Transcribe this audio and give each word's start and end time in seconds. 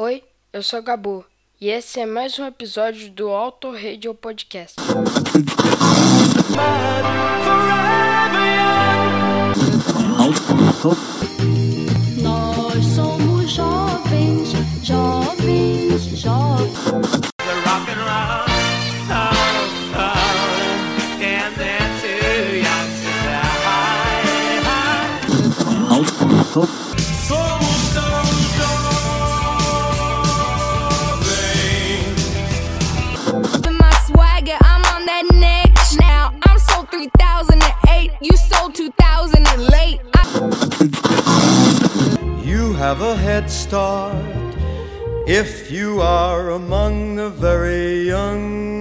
Oi, 0.00 0.22
eu 0.52 0.62
sou 0.62 0.80
Gabu 0.80 1.24
e 1.60 1.70
esse 1.70 1.98
é 1.98 2.06
mais 2.06 2.38
um 2.38 2.46
episódio 2.46 3.10
do 3.10 3.30
Auto 3.30 3.72
Radio 3.72 4.14
Podcast. 4.14 4.76
Nós 12.22 12.86
somos 12.94 13.50
jovens, 13.50 14.52
jovens, 14.84 16.02
jovens. 16.16 16.58
in 26.60 26.87
head 43.40 43.48
start 43.48 44.56
if 45.28 45.70
you 45.70 46.00
are 46.00 46.50
among 46.50 47.14
the 47.14 47.30
very 47.30 48.02
young 48.02 48.77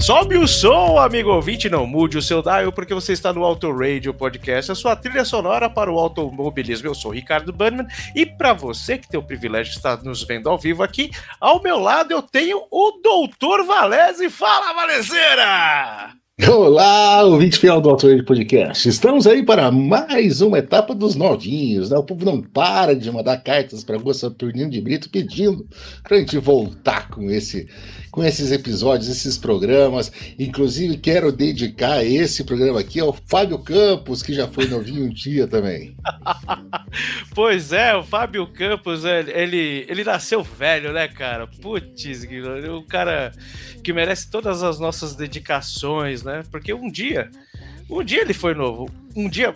Sobe 0.00 0.38
o 0.38 0.48
som, 0.48 0.98
amigo 0.98 1.28
ouvinte, 1.28 1.68
não 1.68 1.86
mude 1.86 2.16
o 2.16 2.22
seu 2.22 2.40
dial, 2.40 2.72
porque 2.72 2.94
você 2.94 3.12
está 3.12 3.34
no 3.34 3.44
Auto 3.44 3.70
Radio 3.70 4.14
Podcast, 4.14 4.72
a 4.72 4.74
sua 4.74 4.96
trilha 4.96 5.26
sonora 5.26 5.68
para 5.68 5.92
o 5.92 5.98
automobilismo. 5.98 6.88
Eu 6.88 6.94
sou 6.94 7.10
Ricardo 7.10 7.52
Bannerman 7.52 7.86
e 8.16 8.24
para 8.24 8.54
você 8.54 8.96
que 8.96 9.06
tem 9.06 9.20
o 9.20 9.22
privilégio 9.22 9.72
de 9.72 9.76
estar 9.76 10.02
nos 10.02 10.22
vendo 10.22 10.48
ao 10.48 10.56
vivo 10.56 10.82
aqui, 10.82 11.10
ao 11.38 11.62
meu 11.62 11.78
lado 11.78 12.12
eu 12.12 12.22
tenho 12.22 12.62
o 12.70 12.92
Doutor 13.02 13.66
Valese. 13.66 14.30
Fala, 14.30 14.72
Valezeira! 14.72 16.20
Olá, 16.48 17.22
ouvinte 17.22 17.58
fiel 17.58 17.82
do 17.82 17.90
Autor 17.90 18.16
de 18.16 18.22
Podcast. 18.22 18.88
Estamos 18.88 19.26
aí 19.26 19.44
para 19.44 19.70
mais 19.70 20.40
uma 20.40 20.58
etapa 20.58 20.94
dos 20.94 21.14
novinhos. 21.14 21.90
Né? 21.90 21.98
O 21.98 22.02
povo 22.02 22.24
não 22.24 22.40
para 22.40 22.96
de 22.96 23.10
mandar 23.12 23.36
cartas 23.42 23.84
para 23.84 23.98
o 23.98 24.14
Saturnino 24.14 24.70
de 24.70 24.80
Brito 24.80 25.10
pedindo 25.10 25.66
para 26.02 26.16
a 26.16 26.20
gente 26.20 26.38
voltar 26.38 27.10
com, 27.10 27.30
esse, 27.30 27.68
com 28.10 28.24
esses 28.24 28.50
episódios, 28.50 29.08
esses 29.08 29.38
programas. 29.38 30.12
Inclusive, 30.38 30.96
quero 30.96 31.30
dedicar 31.30 32.04
esse 32.04 32.44
programa 32.44 32.80
aqui 32.80 33.00
ao 33.00 33.16
Fábio 33.26 33.58
Campos, 33.58 34.22
que 34.22 34.34
já 34.34 34.48
foi 34.48 34.66
novinho 34.66 35.04
um 35.04 35.10
dia 35.10 35.46
também. 35.46 35.96
Pois 37.32 37.72
é, 37.72 37.94
o 37.94 38.02
Fábio 38.02 38.46
Campos, 38.48 39.04
ele, 39.04 39.86
ele, 39.88 40.04
nasceu 40.04 40.42
velho, 40.42 40.92
né, 40.92 41.06
cara? 41.06 41.46
Putz, 41.46 42.26
o 42.68 42.82
cara 42.82 43.30
que 43.82 43.92
merece 43.92 44.28
todas 44.28 44.62
as 44.64 44.80
nossas 44.80 45.14
dedicações, 45.14 46.24
né? 46.24 46.42
Porque 46.50 46.74
um 46.74 46.90
dia, 46.90 47.30
um 47.88 48.02
dia 48.02 48.22
ele 48.22 48.34
foi 48.34 48.54
novo, 48.54 48.90
um 49.14 49.28
dia 49.28 49.54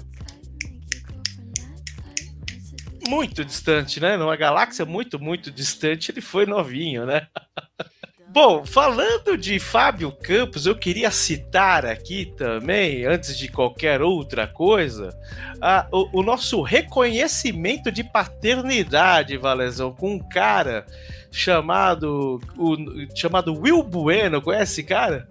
muito 3.09 3.45
distante, 3.45 4.01
né? 4.01 4.17
Numa 4.17 4.37
galáxia 4.37 4.85
muito, 4.85 5.19
muito 5.19 5.51
distante, 5.51 6.11
ele 6.11 6.21
foi 6.21 6.47
novinho, 6.47 7.05
né? 7.05 7.27
Bom, 8.29 8.65
falando 8.67 9.37
de 9.39 9.61
Fábio 9.61 10.11
Campos, 10.11 10.67
eu 10.67 10.75
queria 10.75 11.11
citar 11.13 11.87
aqui 11.87 12.27
também, 12.37 13.05
antes 13.05 13.39
de 13.39 13.47
qualquer 13.49 14.03
outra 14.03 14.45
coisa, 14.47 15.17
a- 15.61 15.87
o, 15.93 16.21
o 16.21 16.23
nosso 16.23 16.61
reconhecimento 16.61 17.93
de 17.93 18.03
paternidade, 18.03 19.37
Valezão, 19.37 19.93
com 19.93 20.15
um 20.15 20.19
cara 20.19 20.85
chamado, 21.31 22.41
o, 22.59 22.77
chamado 23.17 23.55
Will 23.55 23.83
Bueno. 23.85 24.43
Conhece 24.43 24.73
esse 24.81 24.83
cara? 24.83 25.29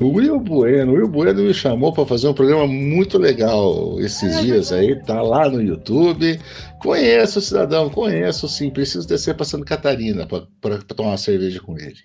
O 0.00 0.10
Will 0.10 0.38
Bueno, 0.38 0.92
o 0.92 0.94
Will 0.94 1.08
Bueno 1.08 1.42
me 1.42 1.52
chamou 1.52 1.92
para 1.92 2.06
fazer 2.06 2.28
um 2.28 2.34
programa 2.34 2.68
muito 2.68 3.18
legal 3.18 3.98
esses 3.98 4.40
dias 4.40 4.70
aí, 4.70 4.94
tá 4.94 5.20
lá 5.20 5.48
no 5.48 5.60
YouTube. 5.60 6.38
Conheço 6.78 7.40
o 7.40 7.42
cidadão, 7.42 7.90
conheço 7.90 8.48
sim. 8.48 8.70
Preciso 8.70 9.08
descer 9.08 9.34
para 9.34 9.44
Santa 9.44 9.64
Catarina 9.64 10.24
para 10.60 10.78
tomar 10.84 11.10
uma 11.10 11.18
cerveja 11.18 11.60
com 11.60 11.76
ele. 11.76 11.98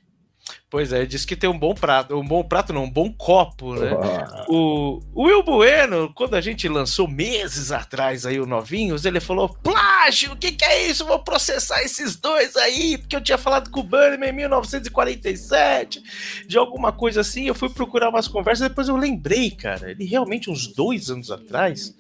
Pois 0.73 0.91
é, 0.91 1.06
diz 1.06 1.23
que 1.23 1.35
tem 1.35 1.47
um 1.47 1.59
bom 1.59 1.75
prato, 1.75 2.17
um 2.17 2.25
bom 2.25 2.44
prato 2.44 2.73
não, 2.73 2.85
um 2.85 2.89
bom 2.89 3.13
copo, 3.13 3.75
né? 3.75 3.91
Ah, 3.91 4.44
O 4.50 5.00
Will 5.16 5.44
Bueno, 5.44 6.11
quando 6.16 6.34
a 6.34 6.41
gente 6.41 6.67
lançou 6.67 7.07
meses 7.07 7.72
atrás 7.72 8.25
aí 8.25 8.39
o 8.39 8.47
Novinhos, 8.47 9.06
ele 9.06 9.19
falou: 9.19 9.50
Plágio, 9.61 10.31
o 10.31 10.35
que, 10.35 10.51
que 10.51 10.66
é 10.66 10.89
isso? 10.89 11.06
Vou 11.06 11.19
processar 11.19 11.84
esses 11.84 12.16
dois 12.16 12.56
aí, 12.56 12.97
porque 12.97 13.16
eu 13.16 13.22
tinha 13.22 13.38
falado 13.38 13.69
com 13.69 13.81
o 13.81 13.84
Bunnyman 13.84 14.29
em 14.31 14.34
1947, 14.34 16.01
de 16.47 16.57
alguma 16.57 16.91
coisa 16.91 17.22
assim. 17.22 17.45
Eu 17.45 17.53
fui 17.53 17.69
procurar 17.69 18.09
umas 18.09 18.28
conversas, 18.28 18.67
depois 18.67 18.88
eu 18.88 18.97
lembrei, 18.97 19.51
cara. 19.51 19.91
Ele 19.91 20.05
realmente, 20.05 20.50
uns 20.50 20.66
dois 20.66 21.11
anos 21.11 21.29
atrás, 21.29 21.95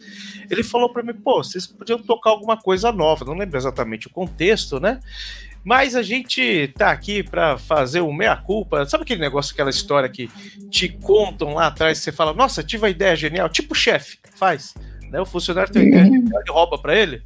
ele 0.49 0.63
falou 0.63 0.91
pra 0.91 1.03
mim: 1.03 1.13
pô, 1.13 1.43
vocês 1.43 1.67
podiam 1.67 1.99
tocar 1.99 2.31
alguma 2.31 2.57
coisa 2.57 2.91
nova. 2.91 3.23
Não 3.23 3.35
lembro 3.35 3.55
exatamente 3.55 4.07
o 4.07 4.09
contexto, 4.09 4.79
né? 4.79 4.99
Mas 5.63 5.95
a 5.95 6.01
gente 6.01 6.67
tá 6.77 6.91
aqui 6.91 7.23
pra 7.23 7.57
fazer 7.57 8.01
o 8.01 8.11
meia-culpa. 8.11 8.85
Sabe 8.85 9.03
aquele 9.03 9.21
negócio, 9.21 9.53
aquela 9.53 9.69
história 9.69 10.09
que 10.09 10.29
te 10.69 10.89
contam 10.89 11.53
lá 11.53 11.67
atrás, 11.67 11.99
você 11.99 12.11
fala, 12.11 12.33
nossa, 12.33 12.61
tive 12.61 12.83
uma 12.83 12.89
ideia 12.89 13.15
genial, 13.15 13.47
tipo 13.47 13.73
o 13.73 13.77
chefe 13.77 14.17
faz. 14.35 14.73
Né? 15.09 15.21
O 15.21 15.25
funcionário 15.25 15.71
tem 15.71 15.83
uma 15.83 15.87
ideia 15.87 16.05
genial, 16.05 16.41
ele 16.41 16.51
rouba 16.51 16.77
pra 16.77 16.95
ele. 16.95 17.21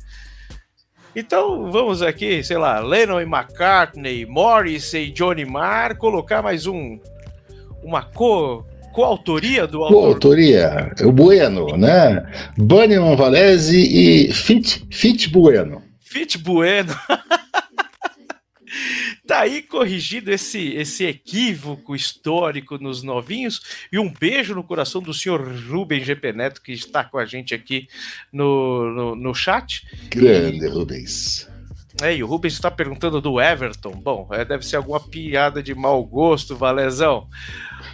Então 1.16 1.72
vamos 1.72 2.04
aqui, 2.04 2.44
sei 2.44 2.58
lá, 2.58 2.80
Lennon 2.80 3.20
e 3.20 3.24
McCartney, 3.24 4.24
Morrissey 4.28 5.08
e 5.08 5.12
Johnny 5.12 5.46
Marr, 5.46 5.98
colocar 5.98 6.44
mais 6.44 6.68
um 6.68 7.00
uma 7.82 8.04
co 8.04 8.64
coautoria 8.94 9.66
do 9.66 9.84
autor. 9.84 10.02
Coautoria, 10.02 10.92
o 11.04 11.12
Bueno, 11.12 11.78
né? 11.78 12.24
Bunnyman 12.58 13.16
Valese 13.16 13.80
e 13.80 14.34
Fit, 14.34 14.86
Fit 14.92 15.30
Bueno. 15.30 15.82
Fit 16.02 16.38
Bueno. 16.38 16.96
tá 19.26 19.42
aí 19.42 19.62
corrigido 19.62 20.32
esse, 20.32 20.74
esse 20.76 21.06
equívoco 21.06 21.96
histórico 21.96 22.78
nos 22.78 23.04
novinhos 23.04 23.62
e 23.92 24.00
um 24.00 24.12
beijo 24.12 24.56
no 24.56 24.64
coração 24.64 25.02
do 25.02 25.14
senhor 25.14 25.42
Rubem 25.42 26.04
GP 26.04 26.34
Neto 26.34 26.62
que 26.62 26.72
está 26.72 27.04
com 27.04 27.18
a 27.18 27.26
gente 27.26 27.54
aqui 27.54 27.88
no, 28.32 28.94
no, 28.94 29.16
no 29.16 29.34
chat. 29.34 29.86
Grande 30.10 30.68
Rubens. 30.68 31.48
É, 32.02 32.16
e 32.16 32.24
o 32.24 32.28
Rubens 32.28 32.54
está 32.54 32.70
perguntando 32.70 33.20
do 33.20 33.42
Everton. 33.42 33.92
Bom, 33.92 34.28
é, 34.32 34.46
deve 34.46 34.64
ser 34.66 34.76
alguma 34.76 35.00
piada 35.00 35.64
de 35.64 35.74
mau 35.74 36.04
gosto, 36.04 36.56
Valezão. 36.56 37.28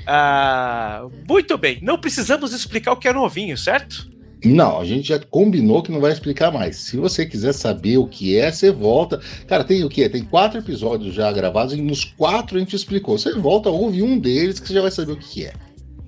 Ah, 0.06 1.08
muito 1.28 1.58
bem, 1.58 1.80
não 1.82 1.98
precisamos 1.98 2.54
explicar 2.54 2.92
o 2.92 2.98
que 2.98 3.08
é 3.08 3.14
novinho, 3.14 3.58
certo? 3.58 4.13
Não, 4.44 4.80
a 4.80 4.86
gente 4.86 5.08
já 5.08 5.20
combinou 5.20 5.82
que 5.82 5.92
não 5.92 6.02
vai 6.02 6.12
explicar 6.12 6.52
mais. 6.52 6.76
Se 6.78 6.98
você 6.98 7.26
quiser 7.26 7.54
saber 7.54 7.98
o 7.98 8.08
que 8.08 8.38
é, 8.38 8.52
você 8.52 8.72
volta. 8.72 9.22
Cara, 9.48 9.64
tem 9.64 9.84
o 9.84 9.90
quê? 9.90 10.10
Tem 10.10 10.24
quatro 10.24 10.60
episódios 10.60 11.14
já 11.14 11.32
gravados 11.32 11.74
e 11.74 11.82
nos 11.82 12.04
quatro 12.04 12.58
a 12.58 12.60
gente 12.60 12.76
explicou. 12.76 13.18
Você 13.18 13.34
volta, 13.34 13.70
ouve 13.70 14.04
um 14.04 14.20
deles 14.20 14.60
que 14.60 14.68
você 14.68 14.74
já 14.74 14.82
vai 14.82 14.92
saber 14.92 15.14
o 15.14 15.18
que 15.18 15.46
é. 15.46 15.54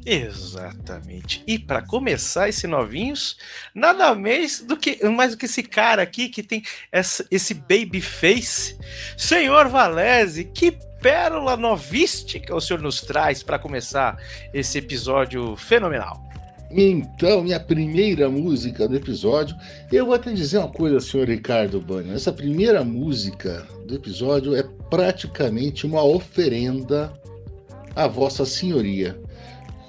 Exatamente. 0.05 1.43
E 1.47 1.57
para 1.57 1.81
começar 1.81 2.47
esse 2.47 2.67
novinhos, 2.67 3.37
nada 3.73 4.13
mais 4.13 4.61
do 4.61 4.77
que 4.77 5.03
mais 5.07 5.31
do 5.31 5.37
que 5.37 5.45
esse 5.45 5.63
cara 5.63 6.03
aqui 6.03 6.29
que 6.29 6.43
tem 6.43 6.61
essa, 6.91 7.25
esse 7.31 7.55
baby 7.55 7.99
face, 7.99 8.77
senhor 9.17 9.67
Valese, 9.67 10.45
que 10.45 10.77
pérola 11.01 11.57
novística 11.57 12.55
o 12.55 12.61
senhor 12.61 12.81
nos 12.81 13.01
traz 13.01 13.41
para 13.41 13.57
começar 13.57 14.15
esse 14.53 14.77
episódio 14.77 15.55
fenomenal. 15.55 16.23
Então, 16.71 17.43
minha 17.43 17.59
primeira 17.59 18.29
música 18.29 18.87
do 18.87 18.95
episódio, 18.95 19.55
eu 19.91 20.05
vou 20.05 20.15
até 20.15 20.33
dizer 20.33 20.57
uma 20.57 20.67
coisa, 20.67 20.99
senhor 20.99 21.27
Ricardo 21.27 21.79
Banho. 21.79 22.13
Essa 22.13 22.31
primeira 22.33 22.83
música 22.83 23.65
do 23.87 23.95
episódio 23.95 24.55
é 24.55 24.63
praticamente 24.89 25.85
uma 25.85 26.03
oferenda 26.03 27.13
à 27.95 28.07
Vossa 28.07 28.45
Senhoria. 28.45 29.17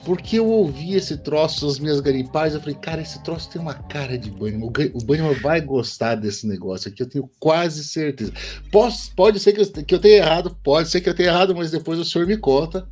Porque 0.05 0.39
eu 0.39 0.47
ouvi 0.47 0.95
esse 0.95 1.17
troço 1.17 1.67
das 1.67 1.81
minhas 1.81 1.99
garimpais, 1.99 2.55
eu 2.55 2.61
falei, 2.61 2.77
cara, 2.77 3.03
esse 3.03 3.21
troço 3.25 3.51
tem 3.51 3.61
uma 3.61 3.75
cara 3.75 4.17
de 4.17 4.31
Bannerman. 4.31 4.69
O 4.69 4.71
Ga- 4.71 4.91
O 4.95 5.05
Bannerman 5.05 5.35
vai 5.41 5.61
gostar 5.61 6.15
desse 6.15 6.47
negócio 6.47 6.89
aqui, 6.89 7.03
eu 7.03 7.09
tenho 7.09 7.29
quase 7.41 7.83
certeza. 7.83 8.33
Posso, 8.71 9.13
pode 9.17 9.41
ser 9.41 9.53
que 9.53 9.61
eu, 9.61 9.85
que 9.85 9.93
eu 9.95 9.99
tenha 9.99 10.19
errado, 10.19 10.57
pode 10.63 10.89
ser 10.91 11.01
que 11.01 11.09
eu 11.09 11.15
tenha 11.15 11.31
errado, 11.31 11.57
mas 11.57 11.73
depois 11.73 11.99
o 11.99 12.05
senhor 12.05 12.25
me 12.25 12.37
conta, 12.37 12.87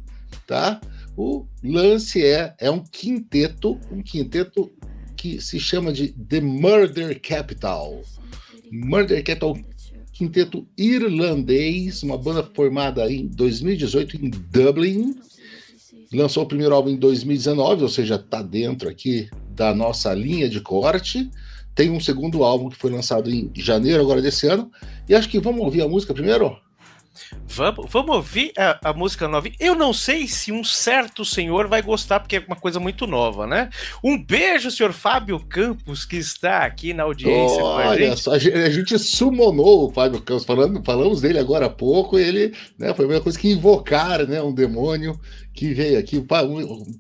tá? 0.44 0.80
O 1.16 1.46
lance 1.62 2.25
é, 2.25 2.55
é 2.58 2.70
um 2.70 2.81
quinteto, 2.81 3.78
um 3.90 4.02
quinteto 4.02 4.70
que 5.16 5.40
se 5.40 5.61
chama 5.61 5.93
de 5.93 6.08
The 6.08 6.40
Murder 6.40 7.20
Capital. 7.20 8.02
Murder 8.70 9.22
Capital 9.22 9.56
quinteto 10.12 10.66
irlandês, 10.78 12.02
uma 12.02 12.16
banda 12.16 12.43
formada 12.43 13.11
em 13.11 13.26
2018 13.26 14.16
em 14.16 14.31
Dublin. 14.31 15.16
Lançou 16.12 16.44
o 16.44 16.46
primeiro 16.46 16.75
álbum 16.75 16.90
em 16.90 16.96
2019, 16.96 17.82
ou 17.82 17.88
seja, 17.88 18.14
está 18.14 18.40
dentro 18.40 18.88
aqui 18.88 19.28
da 19.50 19.75
nossa 19.75 20.14
linha 20.14 20.49
de 20.49 20.61
corte. 20.61 21.28
Tem 21.75 21.90
um 21.90 21.99
segundo 21.99 22.44
álbum 22.44 22.69
que 22.69 22.76
foi 22.76 22.90
lançado 22.90 23.28
em 23.28 23.50
janeiro 23.55 24.02
agora 24.02 24.22
desse 24.22 24.46
ano. 24.46 24.70
E 25.08 25.14
acho 25.14 25.28
que 25.28 25.40
vamos 25.40 25.61
ouvir 25.61 25.82
a 25.82 25.88
música 25.88 26.14
primeiro? 26.14 26.56
Vamos, 27.46 27.87
vamos 27.90 28.16
ouvir 28.16 28.52
a, 28.56 28.90
a, 28.90 28.93
música 28.93 29.28
nova. 29.28 29.49
Eu 29.61 29.75
não 29.75 29.93
sei 29.93 30.26
se 30.26 30.50
um 30.50 30.64
certo 30.64 31.25
senhor 31.25 31.69
vai 31.69 31.82
gostar, 31.82 32.20
porque 32.20 32.37
é 32.37 32.44
uma 32.46 32.56
coisa 32.56 32.81
muito 32.81 33.06
nova, 33.06 33.46
né? 33.46 33.70
Um 34.02 34.22
beijo, 34.22 34.70
senhor 34.70 34.93
Fábio 34.93 35.38
Campos, 35.38 36.05
que 36.05 36.16
está 36.16 36.64
aqui 36.64 36.93
na 36.93 37.05
audiência 37.05 37.62
Olha 37.62 38.16
só, 38.16 38.32
a 38.32 38.38
gente 38.38 38.99
sumonou 38.99 39.88
o 39.88 39.93
Fábio 39.93 40.20
Campos, 40.20 40.44
falando, 40.44 40.82
falamos 40.84 41.20
dele 41.20 41.38
agora 41.38 41.66
há 41.66 41.70
pouco, 41.70 42.19
ele 42.19 42.52
né, 42.78 42.93
foi 42.94 43.05
a 43.05 43.08
mesma 43.08 43.22
coisa 43.22 43.38
que 43.38 43.50
invocar 43.50 44.26
né, 44.26 44.43
um 44.43 44.52
demônio 44.52 45.19
que 45.52 45.72
veio 45.72 45.99
aqui. 45.99 46.19
O 46.19 46.26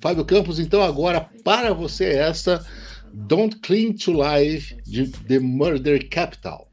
Fábio 0.00 0.24
Campos, 0.24 0.58
então, 0.58 0.82
agora 0.82 1.28
para 1.42 1.74
você 1.74 2.04
essa 2.04 2.64
Don't 3.12 3.56
Cling 3.60 3.94
to 3.94 4.12
Life 4.12 4.76
de 4.84 5.08
The 5.08 5.38
Murder 5.38 6.08
Capital. 6.08 6.68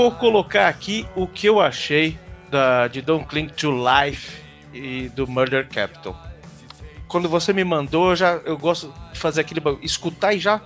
Vou 0.00 0.12
colocar 0.12 0.66
aqui 0.66 1.06
o 1.14 1.26
que 1.26 1.46
eu 1.46 1.60
achei 1.60 2.18
da, 2.50 2.88
de 2.88 3.02
Don't 3.02 3.26
Cling 3.26 3.48
to 3.48 3.70
Life 3.70 4.40
e 4.72 5.10
do 5.10 5.26
Murder 5.26 5.68
Capital. 5.68 6.18
Quando 7.06 7.28
você 7.28 7.52
me 7.52 7.62
mandou, 7.64 8.08
eu 8.08 8.16
já 8.16 8.40
eu 8.46 8.56
gosto 8.56 8.90
de 9.12 9.18
fazer 9.18 9.42
aquele 9.42 9.60
escutar 9.82 10.32
e 10.32 10.38
já 10.38 10.62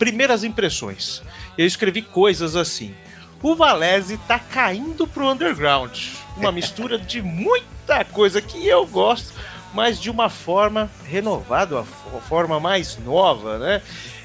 primeiras 0.00 0.42
impressões. 0.42 1.22
Eu 1.56 1.64
escrevi 1.64 2.02
coisas 2.02 2.56
assim. 2.56 2.92
O 3.40 3.54
Valese 3.54 4.18
tá 4.26 4.36
caindo 4.36 5.06
pro 5.06 5.30
underground. 5.30 5.96
Uma 6.36 6.50
mistura 6.50 6.98
de 6.98 7.22
muita 7.22 8.04
coisa 8.04 8.42
que 8.42 8.66
eu 8.66 8.84
gosto, 8.84 9.32
mas 9.72 10.00
de 10.00 10.10
uma 10.10 10.28
forma 10.28 10.90
renovada, 11.04 11.84
uma 12.10 12.20
forma 12.20 12.58
mais 12.58 12.98
nova, 12.98 13.58
né? 13.58 13.80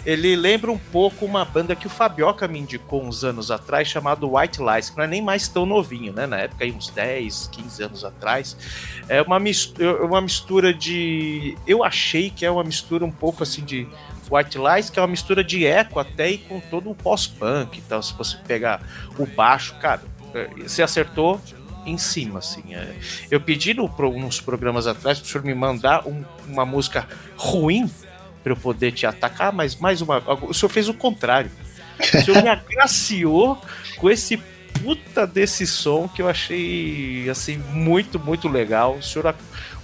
Ele 0.05 0.35
lembra 0.35 0.71
um 0.71 0.77
pouco 0.77 1.25
uma 1.25 1.45
banda 1.45 1.75
que 1.75 1.87
o 1.87 1.89
Fabioca 1.89 2.47
me 2.47 2.59
indicou 2.59 3.03
uns 3.03 3.23
anos 3.23 3.51
atrás, 3.51 3.87
chamado 3.87 4.35
White 4.35 4.59
Lies, 4.61 4.89
que 4.89 4.97
não 4.97 5.03
é 5.03 5.07
nem 5.07 5.21
mais 5.21 5.47
tão 5.47 5.65
novinho, 5.65 6.11
né? 6.11 6.25
Na 6.25 6.39
época, 6.39 6.63
aí, 6.63 6.71
uns 6.71 6.89
10, 6.89 7.47
15 7.47 7.83
anos 7.83 8.05
atrás. 8.05 8.57
É 9.07 9.21
uma 9.21 9.39
mistura, 9.39 10.03
uma 10.03 10.21
mistura 10.21 10.73
de. 10.73 11.55
Eu 11.67 11.83
achei 11.83 12.29
que 12.29 12.45
é 12.45 12.51
uma 12.51 12.63
mistura 12.63 13.05
um 13.05 13.11
pouco 13.11 13.43
assim 13.43 13.63
de 13.63 13.87
White 14.29 14.57
Lies, 14.57 14.89
que 14.89 14.97
é 14.97 15.01
uma 15.01 15.07
mistura 15.07 15.43
de 15.43 15.65
eco 15.65 15.99
até 15.99 16.31
e 16.31 16.37
com 16.37 16.59
todo 16.59 16.89
o 16.89 16.95
pós-punk. 16.95 17.79
Então, 17.85 18.01
se 18.01 18.13
você 18.13 18.37
pegar 18.47 18.81
o 19.19 19.25
baixo, 19.25 19.75
cara, 19.79 20.01
é, 20.33 20.47
você 20.63 20.81
acertou 20.81 21.39
em 21.85 21.97
cima, 21.97 22.39
assim. 22.39 22.73
É. 22.73 22.95
Eu 23.29 23.41
pedi 23.41 23.73
no, 23.73 23.87
nos 24.17 24.39
programas 24.39 24.87
atrás 24.87 25.19
para 25.19 25.27
o 25.27 25.29
senhor 25.29 25.43
me 25.43 25.53
mandar 25.53 26.07
um, 26.07 26.23
uma 26.47 26.65
música 26.65 27.07
ruim 27.35 27.89
para 28.43 28.53
eu 28.53 28.57
poder 28.57 28.91
te 28.91 29.05
atacar, 29.05 29.51
mas 29.51 29.75
mais 29.75 30.01
uma. 30.01 30.21
O 30.43 30.53
senhor 30.53 30.69
fez 30.69 30.89
o 30.89 30.93
contrário. 30.93 31.51
O 31.99 32.21
senhor 32.21 32.41
me 32.41 32.49
agraciou 32.49 33.61
com 33.97 34.09
esse 34.09 34.37
puta 34.81 35.27
desse 35.27 35.67
som 35.67 36.07
que 36.07 36.21
eu 36.21 36.27
achei 36.27 37.29
assim 37.29 37.57
muito, 37.71 38.19
muito 38.19 38.47
legal. 38.47 38.95
O 38.95 39.03
senhor, 39.03 39.35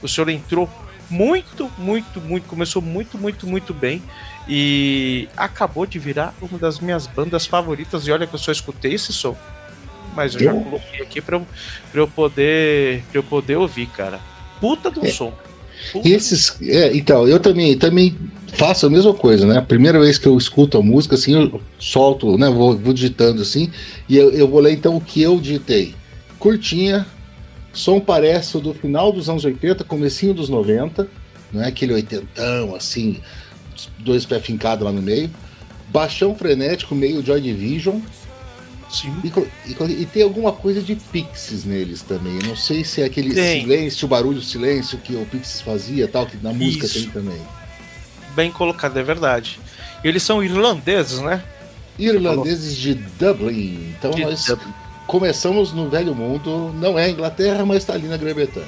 o 0.01 0.07
senhor 0.07 0.29
entrou 0.29 0.69
muito, 1.09 1.71
muito, 1.77 2.19
muito, 2.19 2.47
começou 2.47 2.81
muito, 2.81 3.17
muito, 3.17 3.47
muito 3.47 3.73
bem 3.73 4.01
e 4.47 5.27
acabou 5.35 5.85
de 5.85 5.99
virar 5.99 6.33
uma 6.41 6.57
das 6.57 6.79
minhas 6.79 7.07
bandas 7.07 7.45
favoritas. 7.45 8.07
E 8.07 8.11
olha 8.11 8.27
que 8.27 8.33
eu 8.33 8.39
só 8.39 8.51
escutei 8.51 8.93
esse 8.93 9.13
som, 9.13 9.37
mas 10.15 10.33
eu 10.35 10.41
já 10.41 10.53
coloquei 10.53 11.01
aqui 11.01 11.21
para 11.21 11.37
eu, 11.37 11.47
eu 11.93 12.07
poder, 12.07 13.03
pra 13.11 13.19
eu 13.19 13.23
poder 13.23 13.55
ouvir, 13.55 13.87
cara. 13.87 14.19
Puta 14.59 14.89
do 14.89 15.05
é. 15.05 15.09
som. 15.09 15.33
E 16.03 16.11
esses, 16.11 16.57
é, 16.61 16.95
então, 16.95 17.27
eu 17.27 17.39
também, 17.39 17.77
também 17.77 18.15
faço 18.53 18.85
a 18.85 18.89
mesma 18.89 19.13
coisa, 19.13 19.45
né? 19.45 19.57
A 19.57 19.61
primeira 19.61 19.99
vez 19.99 20.17
que 20.17 20.27
eu 20.27 20.37
escuto 20.37 20.77
a 20.77 20.81
música, 20.81 21.15
assim, 21.15 21.33
eu 21.33 21.61
solto, 21.79 22.37
né? 22.37 22.49
Vou, 22.49 22.77
vou 22.77 22.93
digitando 22.93 23.41
assim, 23.41 23.71
e 24.09 24.17
eu, 24.17 24.31
eu 24.31 24.47
vou 24.47 24.59
ler 24.59 24.73
então 24.73 24.95
o 24.95 25.01
que 25.01 25.21
eu 25.21 25.39
digitei. 25.39 25.93
Curtinha, 26.39 27.05
som 27.73 27.99
parece 27.99 28.59
do 28.59 28.73
final 28.73 29.11
dos 29.11 29.29
anos 29.29 29.45
80, 29.45 29.83
comecinho 29.83 30.33
dos 30.33 30.49
90, 30.49 31.07
não 31.51 31.61
é 31.61 31.67
aquele 31.67 31.93
oitentão 31.93 32.75
assim, 32.75 33.17
dois 33.99 34.25
pés 34.25 34.45
fincados 34.45 34.83
lá 34.83 34.91
no 34.91 35.01
meio. 35.01 35.29
Baixão 35.89 36.35
frenético, 36.35 36.93
meio 36.93 37.23
Joy 37.23 37.39
Division. 37.39 37.99
Sim. 38.89 39.13
E, 39.23 39.71
e 39.71 40.01
e 40.01 40.05
tem 40.05 40.23
alguma 40.23 40.51
coisa 40.51 40.81
de 40.81 40.95
Pixies 40.95 41.65
neles 41.65 42.01
também. 42.01 42.35
Eu 42.41 42.47
não 42.47 42.55
sei 42.55 42.83
se 42.85 43.01
é 43.01 43.05
aquele 43.05 43.33
Tem. 43.33 43.61
silêncio, 43.61 44.05
o 44.05 44.09
barulho, 44.09 44.39
o 44.39 44.43
silêncio 44.43 44.97
que 44.97 45.13
o 45.15 45.25
Pixies 45.25 45.61
fazia 45.61 46.07
tal, 46.07 46.25
que 46.25 46.37
na 46.37 46.53
música 46.53 46.85
Isso. 46.85 47.01
tem 47.01 47.09
também. 47.09 47.41
Bem 48.35 48.51
colocado, 48.51 48.97
é 48.97 49.03
verdade. 49.03 49.59
Eles 50.03 50.23
são 50.23 50.43
irlandeses, 50.43 51.19
né? 51.19 51.43
Irlandeses 51.99 52.77
de 52.77 52.93
Dublin. 52.93 53.93
Então 53.97 54.11
De 54.11 54.23
nós 54.23 54.45
Dublin. 54.45 54.71
começamos 55.07 55.73
no 55.73 55.89
Velho 55.89 56.13
Mundo. 56.15 56.73
Não 56.79 56.97
é 56.97 57.05
a 57.05 57.09
Inglaterra, 57.09 57.65
mas 57.65 57.77
está 57.79 57.93
ali 57.93 58.07
na 58.07 58.15
Grã-Bretanha. 58.17 58.67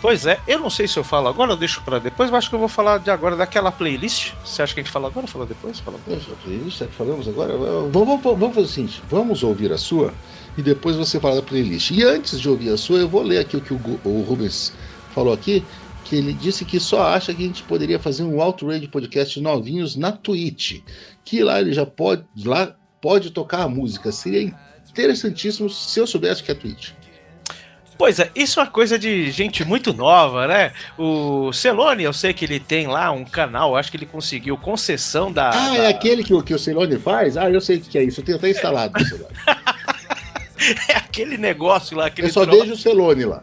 Pois 0.00 0.24
é, 0.24 0.40
eu 0.48 0.58
não 0.58 0.70
sei 0.70 0.88
se 0.88 0.98
eu 0.98 1.04
falo 1.04 1.28
agora 1.28 1.50
ou 1.50 1.56
deixo 1.58 1.82
pra 1.82 1.98
depois, 1.98 2.30
mas 2.30 2.38
acho 2.38 2.48
que 2.48 2.54
eu 2.54 2.58
vou 2.58 2.68
falar 2.68 2.98
de 2.98 3.10
agora 3.10 3.36
daquela 3.36 3.70
playlist. 3.70 4.32
Você 4.42 4.62
acha 4.62 4.72
que 4.72 4.80
a 4.80 4.82
gente 4.82 4.92
fala 4.92 5.08
agora 5.08 5.24
ou 5.24 5.28
fala 5.30 5.44
depois? 5.44 5.78
Fala 5.78 5.98
depois. 5.98 6.26
Isso 6.66 6.84
é 6.84 6.86
que 6.86 6.94
falamos 6.94 7.28
agora. 7.28 7.54
Vamos, 7.56 7.92
vamos, 7.92 8.22
vamos 8.22 8.54
fazer 8.54 8.66
o 8.66 8.70
seguinte: 8.70 9.02
vamos 9.10 9.42
ouvir 9.42 9.70
a 9.72 9.76
sua 9.76 10.14
e 10.56 10.62
depois 10.62 10.96
você 10.96 11.20
fala 11.20 11.36
da 11.36 11.42
playlist. 11.42 11.90
E 11.90 12.02
antes 12.02 12.40
de 12.40 12.48
ouvir 12.48 12.70
a 12.70 12.78
sua, 12.78 12.98
eu 12.98 13.08
vou 13.08 13.22
ler 13.22 13.38
aqui 13.38 13.58
o 13.58 13.60
que 13.60 13.74
o, 13.74 14.00
o 14.04 14.22
Rubens 14.22 14.72
falou 15.14 15.34
aqui. 15.34 15.62
Que 16.02 16.16
ele 16.16 16.32
disse 16.32 16.64
que 16.64 16.80
só 16.80 17.02
acha 17.02 17.34
que 17.34 17.42
a 17.42 17.46
gente 17.46 17.62
poderia 17.62 17.98
fazer 17.98 18.22
um 18.22 18.40
Outrage 18.40 18.88
podcast 18.88 19.38
novinhos 19.38 19.96
na 19.96 20.10
Twitch. 20.10 20.80
Que 21.24 21.44
lá 21.44 21.60
ele 21.60 21.74
já 21.74 21.84
pode, 21.84 22.24
lá 22.42 22.74
pode 23.02 23.30
tocar 23.30 23.64
a 23.64 23.68
música. 23.68 24.10
Seria 24.10 24.52
interessantíssimo 24.88 25.68
se 25.68 26.00
eu 26.00 26.06
soubesse 26.06 26.42
que 26.42 26.50
é 26.50 26.54
Twitch. 26.54 26.92
Pois 28.00 28.18
é, 28.18 28.30
isso 28.34 28.58
é 28.58 28.62
uma 28.62 28.70
coisa 28.70 28.98
de 28.98 29.30
gente 29.30 29.62
muito 29.62 29.92
nova, 29.92 30.46
né? 30.46 30.72
O 30.96 31.52
Celone, 31.52 32.02
eu 32.02 32.14
sei 32.14 32.32
que 32.32 32.46
ele 32.46 32.58
tem 32.58 32.86
lá 32.86 33.10
um 33.10 33.26
canal, 33.26 33.76
acho 33.76 33.90
que 33.90 33.96
ele 33.98 34.06
conseguiu 34.06 34.56
concessão 34.56 35.30
da. 35.30 35.50
Ah, 35.50 35.68
da- 35.68 35.76
é 35.84 35.88
aquele 35.88 36.24
que, 36.24 36.32
o- 36.32 36.42
que 36.42 36.54
o 36.54 36.58
Celone 36.58 36.98
faz? 36.98 37.36
Ah, 37.36 37.50
eu 37.50 37.60
sei 37.60 37.76
o 37.76 37.80
que 37.82 37.98
é 37.98 38.02
isso. 38.02 38.20
Eu 38.20 38.24
tenho 38.24 38.38
até 38.38 38.48
instalado 38.48 38.98
no 38.98 39.04
celular. 39.06 39.30
é 40.88 40.94
aquele 40.96 41.36
negócio 41.36 41.94
lá, 41.94 42.06
aquele 42.06 42.28
Eu 42.28 42.32
só 42.32 42.46
vejo 42.46 42.72
o 42.72 42.76
Celone 42.78 43.26
lá. 43.26 43.42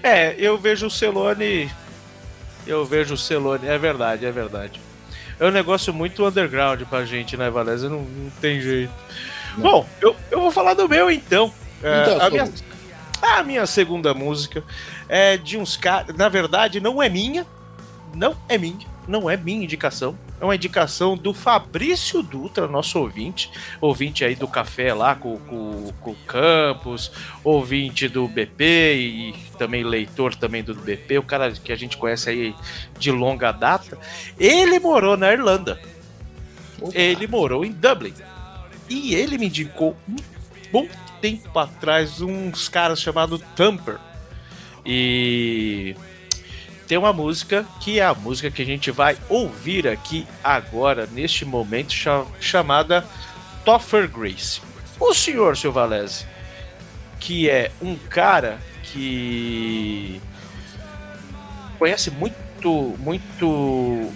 É, 0.00 0.36
eu 0.38 0.56
vejo 0.56 0.86
o 0.86 0.90
Celone. 0.90 1.68
Eu 2.64 2.84
vejo 2.84 3.14
o 3.14 3.18
Celone, 3.18 3.66
é 3.66 3.76
verdade, 3.76 4.24
é 4.24 4.30
verdade. 4.30 4.80
É 5.40 5.44
um 5.44 5.50
negócio 5.50 5.92
muito 5.92 6.24
underground 6.24 6.82
pra 6.82 7.04
gente, 7.04 7.36
né, 7.36 7.50
Valézia? 7.50 7.88
Não, 7.88 8.02
não 8.02 8.30
tem 8.40 8.60
jeito. 8.60 8.92
Bom, 9.56 9.84
eu, 10.00 10.14
eu 10.30 10.40
vou 10.40 10.52
falar 10.52 10.74
do 10.74 10.88
meu 10.88 11.10
então. 11.10 11.52
É, 11.82 12.02
Então, 12.02 12.20
a, 12.20 12.30
minha, 12.30 12.52
a 13.22 13.42
minha 13.42 13.66
segunda 13.66 14.14
música 14.14 14.62
é 15.08 15.36
de 15.36 15.56
uns 15.56 15.76
caras. 15.76 16.14
Na 16.16 16.28
verdade, 16.28 16.80
não 16.80 17.02
é 17.02 17.08
minha. 17.08 17.46
Não 18.14 18.36
é 18.48 18.58
minha. 18.58 18.86
Não 19.06 19.28
é 19.28 19.36
minha 19.36 19.64
indicação. 19.64 20.18
É 20.40 20.44
uma 20.44 20.54
indicação 20.54 21.16
do 21.16 21.34
Fabrício 21.34 22.22
Dutra, 22.22 22.68
nosso 22.68 22.98
ouvinte. 23.00 23.50
Ouvinte 23.80 24.24
aí 24.24 24.36
do 24.36 24.46
café 24.46 24.94
lá 24.94 25.14
com, 25.14 25.36
com, 25.38 25.92
com 26.00 26.10
o 26.12 26.16
Campos. 26.26 27.10
Ouvinte 27.42 28.08
do 28.08 28.28
BP 28.28 28.64
e 28.64 29.34
também 29.58 29.82
leitor 29.82 30.34
também 30.34 30.62
do 30.62 30.74
BP. 30.74 31.18
O 31.18 31.22
cara 31.22 31.50
que 31.50 31.72
a 31.72 31.76
gente 31.76 31.96
conhece 31.96 32.30
aí 32.30 32.54
de 32.98 33.10
longa 33.10 33.50
data. 33.50 33.98
Ele 34.38 34.78
morou 34.78 35.16
na 35.16 35.32
Irlanda. 35.32 35.80
Opa. 36.80 36.96
Ele 36.96 37.26
morou 37.26 37.64
em 37.64 37.72
Dublin. 37.72 38.14
E 38.88 39.14
ele 39.14 39.38
me 39.38 39.46
indicou 39.46 39.96
um 40.08 40.16
bom 40.72 40.88
tempo 41.20 41.58
atrás 41.58 42.20
uns 42.20 42.68
caras 42.68 43.00
chamados 43.00 43.40
Thumper. 43.56 43.98
E 44.84 45.94
tem 46.86 46.96
uma 46.96 47.12
música 47.12 47.66
que 47.80 48.00
é 48.00 48.04
a 48.04 48.14
música 48.14 48.50
que 48.50 48.62
a 48.62 48.64
gente 48.64 48.90
vai 48.90 49.16
ouvir 49.28 49.86
aqui 49.86 50.26
agora, 50.42 51.06
neste 51.06 51.44
momento, 51.44 51.92
cha- 51.92 52.24
chamada 52.40 53.04
Toffer 53.64 54.08
Grace. 54.08 54.60
O 54.98 55.12
senhor 55.12 55.56
Silvalese, 55.56 56.24
que 57.20 57.48
é 57.50 57.70
um 57.82 57.94
cara 57.96 58.58
que 58.82 60.20
conhece 61.78 62.10
muito, 62.10 62.96
muito 62.98 64.10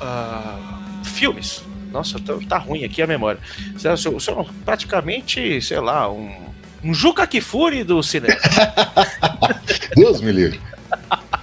ah, 0.00 1.00
filmes. 1.04 1.62
Nossa, 1.94 2.18
tá, 2.18 2.34
tá 2.48 2.58
ruim 2.58 2.82
aqui 2.84 3.00
a 3.00 3.06
memória. 3.06 3.38
O 3.72 3.78
senhor, 3.78 4.16
o 4.16 4.20
senhor 4.20 4.40
é 4.40 4.64
praticamente, 4.64 5.62
sei 5.62 5.78
lá, 5.78 6.10
um, 6.10 6.28
um 6.82 6.92
Juca 6.92 7.24
Kifuri 7.24 7.84
do 7.84 8.02
cinema. 8.02 8.34
Deus 9.94 10.20
me 10.20 10.32
livre. 10.32 10.60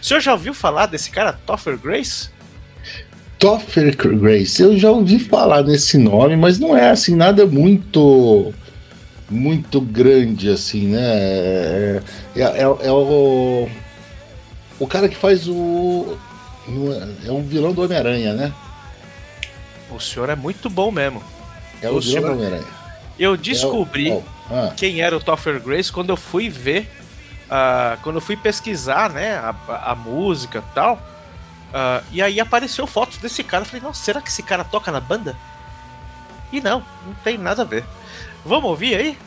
O 0.00 0.04
senhor 0.06 0.20
já 0.20 0.32
ouviu 0.32 0.54
falar 0.54 0.86
desse 0.86 1.10
cara, 1.10 1.32
Toffer 1.32 1.76
Grace? 1.76 2.30
Toffer 3.36 3.96
Grace, 3.96 4.62
eu 4.62 4.78
já 4.78 4.92
ouvi 4.92 5.18
falar 5.18 5.64
nesse 5.64 5.98
nome, 5.98 6.36
mas 6.36 6.60
não 6.60 6.76
é 6.76 6.90
assim 6.90 7.16
nada 7.16 7.44
muito 7.44 8.54
muito 9.28 9.80
grande 9.80 10.48
assim, 10.48 10.86
né? 10.86 11.00
É, 11.02 12.02
é, 12.36 12.42
é- 12.42 12.60
é 12.62 12.92
o 12.92 13.68
o 14.78 14.86
cara 14.86 15.08
que 15.08 15.16
faz 15.16 15.48
o 15.48 16.16
é 17.26 17.32
um 17.32 17.42
vilão 17.42 17.72
do 17.72 17.82
Homem-Aranha, 17.82 18.34
né? 18.34 18.52
O 19.90 20.00
senhor 20.00 20.28
é 20.28 20.36
muito 20.36 20.68
bom 20.68 20.90
mesmo. 20.90 21.22
É 21.82 21.88
o, 21.90 21.96
O 21.96 22.02
senhor- 22.02 22.30
Homem-Aranha. 22.30 22.64
Eu 23.18 23.36
descobri 23.36 24.10
É 24.10 24.14
o- 24.14 24.24
ah, 24.50 24.72
quem 24.76 25.00
era 25.00 25.16
o 25.16 25.20
Toffer 25.20 25.60
Grace 25.60 25.90
quando 25.90 26.10
eu 26.10 26.16
fui 26.16 26.48
ver, 26.50 26.90
ah, 27.50 27.96
quando 28.02 28.16
eu 28.16 28.20
fui 28.20 28.36
pesquisar, 28.36 29.10
né, 29.10 29.36
a, 29.36 29.92
a 29.92 29.94
música 29.94 30.58
e 30.70 30.74
tal. 30.74 31.00
ah, 31.72 32.02
e 32.12 32.20
aí 32.22 32.38
apareceu 32.40 32.86
fotos 32.86 33.18
desse 33.18 33.42
cara. 33.42 33.62
Eu 33.62 33.66
falei, 33.66 33.82
nossa, 33.82 34.02
será 34.04 34.20
que 34.20 34.28
esse 34.28 34.42
cara 34.42 34.64
toca 34.64 34.90
na 34.92 35.00
banda? 35.00 35.36
E 36.52 36.60
não, 36.60 36.82
não 37.06 37.14
tem 37.24 37.36
nada 37.38 37.62
a 37.62 37.64
ver. 37.64 37.84
Vamos 38.44 38.70
ouvir 38.70 38.94
aí? 38.96 39.18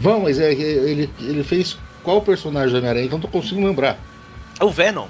vamos, 0.00 0.22
mas 0.24 0.38
é, 0.38 0.50
ele, 0.52 1.10
ele 1.20 1.44
fez 1.44 1.76
qual 2.02 2.20
personagem 2.22 2.70
do 2.72 2.78
Homem-Aranha? 2.78 3.04
Então 3.06 3.18
não 3.18 3.22
tô 3.22 3.28
conseguindo 3.28 3.66
lembrar. 3.66 3.98
O 4.60 4.70
Venom. 4.70 5.08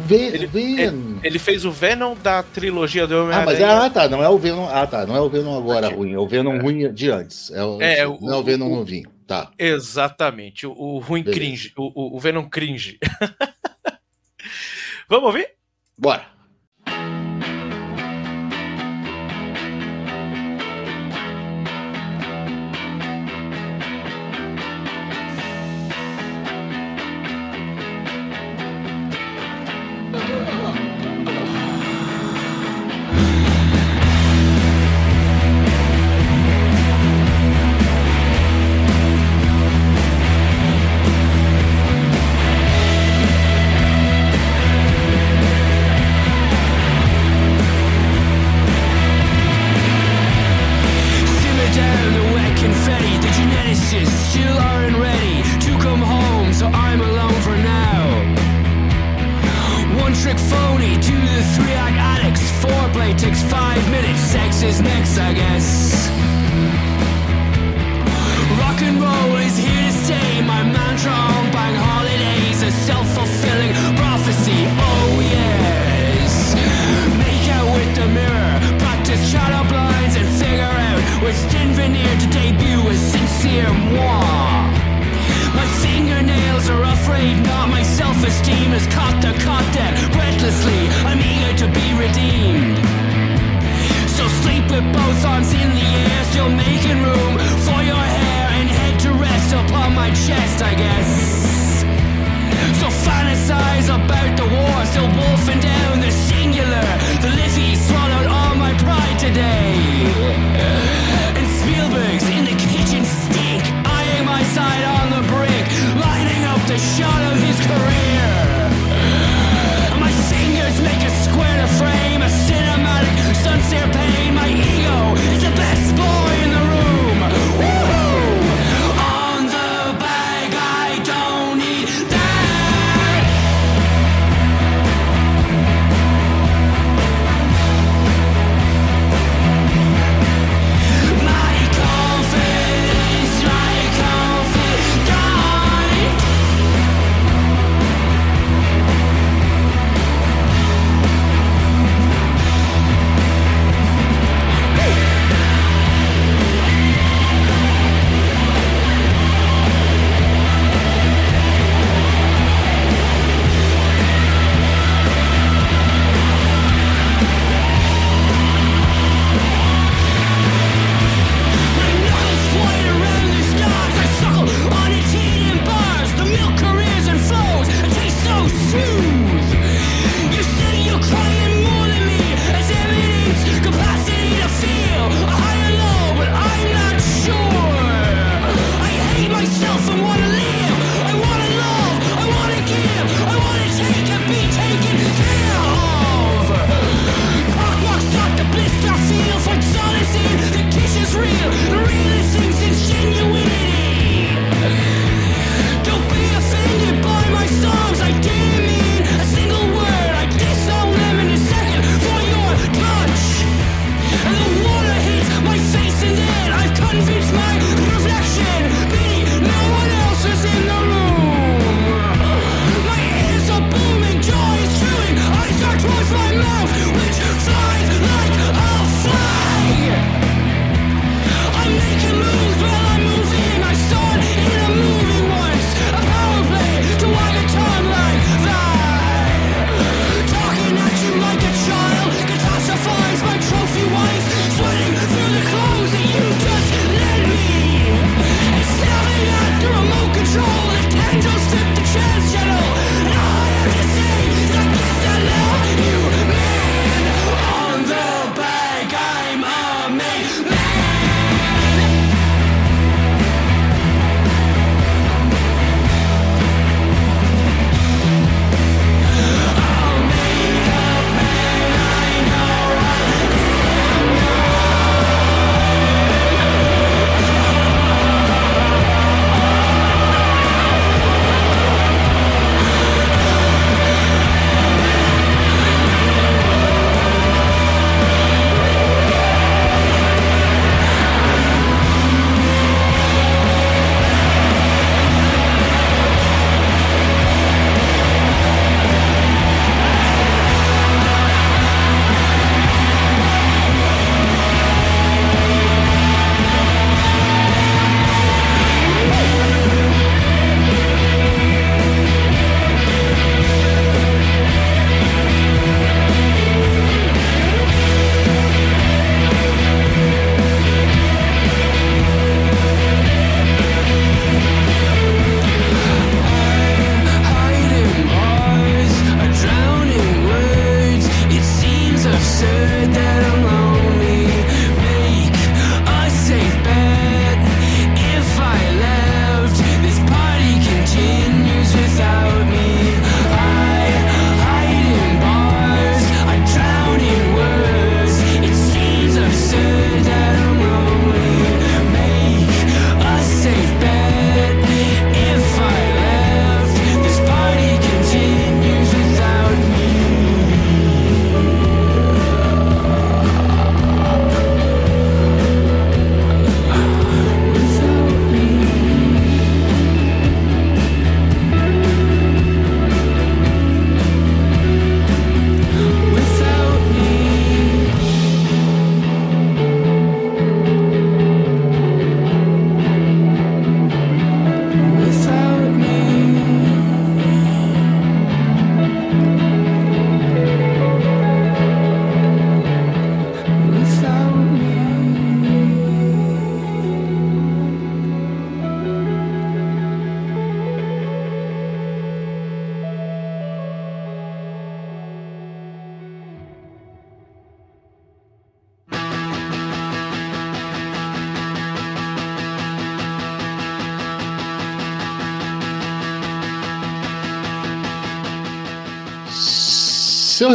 Ven 0.00 0.26
Ele- 0.26 0.46
Venom. 0.46 1.18
Ele 1.22 1.38
fez 1.38 1.64
o 1.64 1.70
Venom 1.70 2.14
da 2.14 2.42
trilogia 2.42 3.06
do 3.06 3.20
Ah, 3.22 3.42
mas 3.44 3.56
Homem-Aranha. 3.56 3.86
ah, 3.86 3.90
tá, 3.90 4.08
não 4.08 4.22
é 4.22 4.28
o 4.28 4.38
Venom. 4.38 4.68
Ah, 4.68 4.86
tá, 4.86 5.06
não 5.06 5.16
é 5.16 5.20
o 5.20 5.28
Venom 5.28 5.56
agora 5.56 5.88
ruim, 5.88 6.12
é 6.12 6.18
o 6.18 6.26
Venom 6.26 6.58
ruim 6.60 6.92
de 6.92 7.10
antes. 7.10 7.50
É 7.50 7.64
o, 7.64 7.80
É, 7.80 8.04
não 8.20 8.34
é 8.34 8.36
o 8.36 8.42
Venom 8.42 8.66
o- 8.70 8.76
novinho. 8.76 9.10
Tá. 9.26 9.50
Exatamente, 9.58 10.66
o, 10.66 10.72
o 10.72 10.98
ruim 10.98 11.22
Beleza. 11.22 11.40
cringe, 11.40 11.72
o, 11.76 11.90
o, 11.94 12.16
o 12.16 12.20
Venom 12.20 12.44
cringe. 12.48 12.98
Vamos 15.08 15.26
ouvir? 15.26 15.48
Bora. 15.98 16.24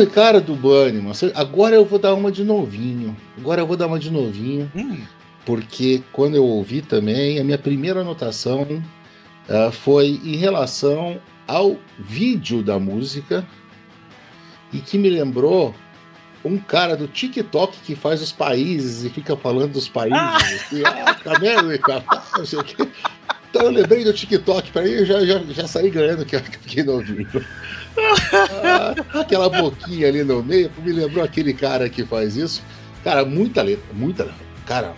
Seu 0.02 0.08
Ricardo 0.08 0.56
Banniman, 0.56 1.14
seu- 1.14 1.32
agora 1.36 1.76
eu 1.76 1.86
vou 1.86 2.00
dar 2.00 2.16
uma 2.16 2.32
de 2.32 2.44
novinho. 2.44 3.16
Agora 3.38 3.62
eu 3.62 3.68
vou 3.68 3.78
dar 3.78 3.86
uma 3.88 4.00
de 4.00 4.10
novinho, 4.10 4.72
Hum, 4.76 4.98
porque 5.46 6.02
quando 6.12 6.36
eu 6.36 6.44
ouvi 6.44 6.82
também, 6.82 7.40
a 7.40 7.44
minha 7.44 7.58
primeira 7.58 8.02
anotação 8.02 8.82
ah, 9.48 9.72
foi 9.72 10.20
em 10.24 10.36
relação 10.38 11.20
ao 11.48 11.78
vídeo 12.00 12.64
da 12.64 12.80
música 12.80 13.46
e 14.74 14.80
que 14.80 14.98
me 14.98 15.10
lembrou 15.10 15.76
um 16.44 16.58
cara 16.58 16.96
do 16.96 17.08
TikTok 17.08 17.78
que 17.86 17.94
faz 17.96 18.22
os 18.24 18.32
países 18.32 19.04
e 19.04 19.10
fica 19.10 19.36
falando 19.38 19.74
dos 19.74 19.88
países. 19.88 20.64
Assim, 20.64 20.84
ah, 20.84 21.16
América, 21.36 22.02
pá, 22.02 22.24
não 22.38 22.46
sei 22.46 22.58
o 22.60 22.64
quê. 22.64 22.88
Então 23.52 23.64
eu 23.64 23.72
lembrei 23.72 24.04
do 24.06 24.14
TikTok, 24.14 24.72
para 24.72 24.88
eu 24.88 25.06
já, 25.06 25.24
já, 25.26 25.40
já 25.50 25.68
saí 25.68 25.90
ganhando 25.90 26.26
que 26.26 26.36
eu 26.38 26.40
fiquei 26.40 26.84
novinho. 26.84 27.28
Ah, 28.64 29.20
aquela 29.20 29.50
boquinha 29.50 30.08
ali 30.08 30.24
no 30.24 30.44
meio, 30.44 30.72
me 30.84 30.92
lembrou 30.92 31.24
aquele 31.24 31.54
cara 31.54 31.90
que 31.90 32.06
faz 32.06 32.36
isso. 32.36 32.62
Cara, 33.04 33.26
muita 33.26 33.62
letra, 33.62 33.86
muita 33.94 34.24
letra. 34.24 34.40
Cara, 34.66 34.94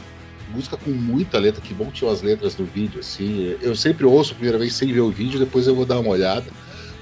música 0.53 0.77
com 0.77 0.91
muita 0.91 1.39
letra, 1.39 1.61
que 1.61 1.73
bom 1.73 1.85
que 1.85 1.93
tinha 1.93 2.11
as 2.11 2.21
letras 2.21 2.55
do 2.55 2.65
vídeo, 2.65 2.99
assim. 2.99 3.55
Eu 3.61 3.75
sempre 3.75 4.05
ouço 4.05 4.31
a 4.31 4.35
primeira 4.35 4.57
vez 4.57 4.73
sem 4.73 4.91
ver 4.91 5.01
o 5.01 5.09
vídeo, 5.09 5.39
depois 5.39 5.67
eu 5.67 5.75
vou 5.75 5.85
dar 5.85 5.99
uma 5.99 6.09
olhada. 6.09 6.45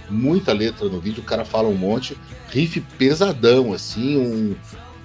Muita 0.09 0.53
letra 0.53 0.87
no 0.87 0.99
vídeo, 0.99 1.21
o 1.21 1.25
cara 1.25 1.45
fala 1.45 1.67
um 1.67 1.75
monte, 1.75 2.17
riff 2.49 2.81
pesadão, 2.97 3.73
assim, 3.73 4.17
um, 4.17 4.55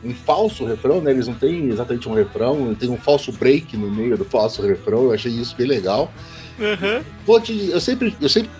um 0.04 0.14
falso 0.14 0.64
refrão, 0.64 1.00
né? 1.00 1.12
Eles 1.12 1.26
não 1.28 1.34
têm 1.34 1.68
exatamente 1.68 2.08
um 2.08 2.14
refrão, 2.14 2.74
tem 2.74 2.88
um 2.90 2.96
falso 2.96 3.32
break 3.32 3.76
no 3.76 3.90
meio 3.90 4.16
do 4.16 4.24
falso 4.24 4.62
refrão, 4.62 5.04
eu 5.04 5.12
achei 5.12 5.32
isso 5.32 5.54
bem 5.56 5.66
legal. 5.66 6.12
aham. 6.60 7.02
Vou 7.24 7.40
te 7.40 7.70
eu 7.70 7.80
sempre, 7.80 8.16
eu 8.20 8.28
sempre 8.28 8.50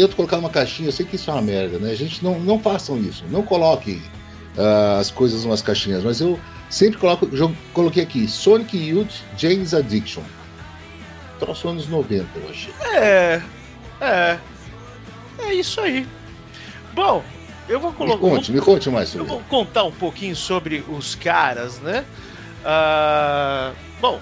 tento 0.00 0.16
colocar 0.16 0.38
uma 0.38 0.48
caixinha, 0.50 0.88
eu 0.88 0.92
sei 0.92 1.04
que 1.04 1.16
isso 1.16 1.30
é 1.30 1.32
uma 1.34 1.42
merda, 1.42 1.78
né? 1.78 1.90
A 1.90 1.94
gente 1.96 2.22
não, 2.24 2.38
não 2.40 2.58
façam 2.58 2.98
isso, 2.98 3.24
não 3.30 3.42
coloquem 3.42 4.00
ah, 4.58 4.98
as 4.98 5.10
coisas 5.10 5.44
umas 5.44 5.60
caixinhas, 5.62 6.02
mas 6.02 6.20
eu 6.20 6.38
sempre 6.68 6.98
coloco, 6.98 7.26
jo- 7.26 7.54
coloquei 7.74 8.02
aqui 8.02 8.26
Sonic 8.28 8.76
Youth 8.76 9.12
James 9.36 9.74
Addiction. 9.74 10.22
Troço 11.38 11.68
anos 11.68 11.86
90, 11.88 12.26
eu 12.36 12.50
achei. 12.50 12.72
É, 12.94 13.42
é. 14.00 14.38
É 15.46 15.54
isso 15.54 15.80
aí. 15.80 16.06
Bom, 16.92 17.22
eu 17.68 17.80
vou 17.80 17.90
Me 17.92 17.96
colocar. 17.96 18.18
conte, 18.20 18.52
me 18.52 18.60
conte 18.60 18.90
mais 18.90 19.14
Eu 19.14 19.20
sobre 19.24 19.28
vou 19.32 19.42
contar 19.48 19.84
um 19.84 19.92
pouquinho 19.92 20.36
sobre 20.36 20.84
os 20.88 21.14
caras, 21.14 21.78
né? 21.80 22.04
Ah, 22.64 23.72
bom, 24.00 24.20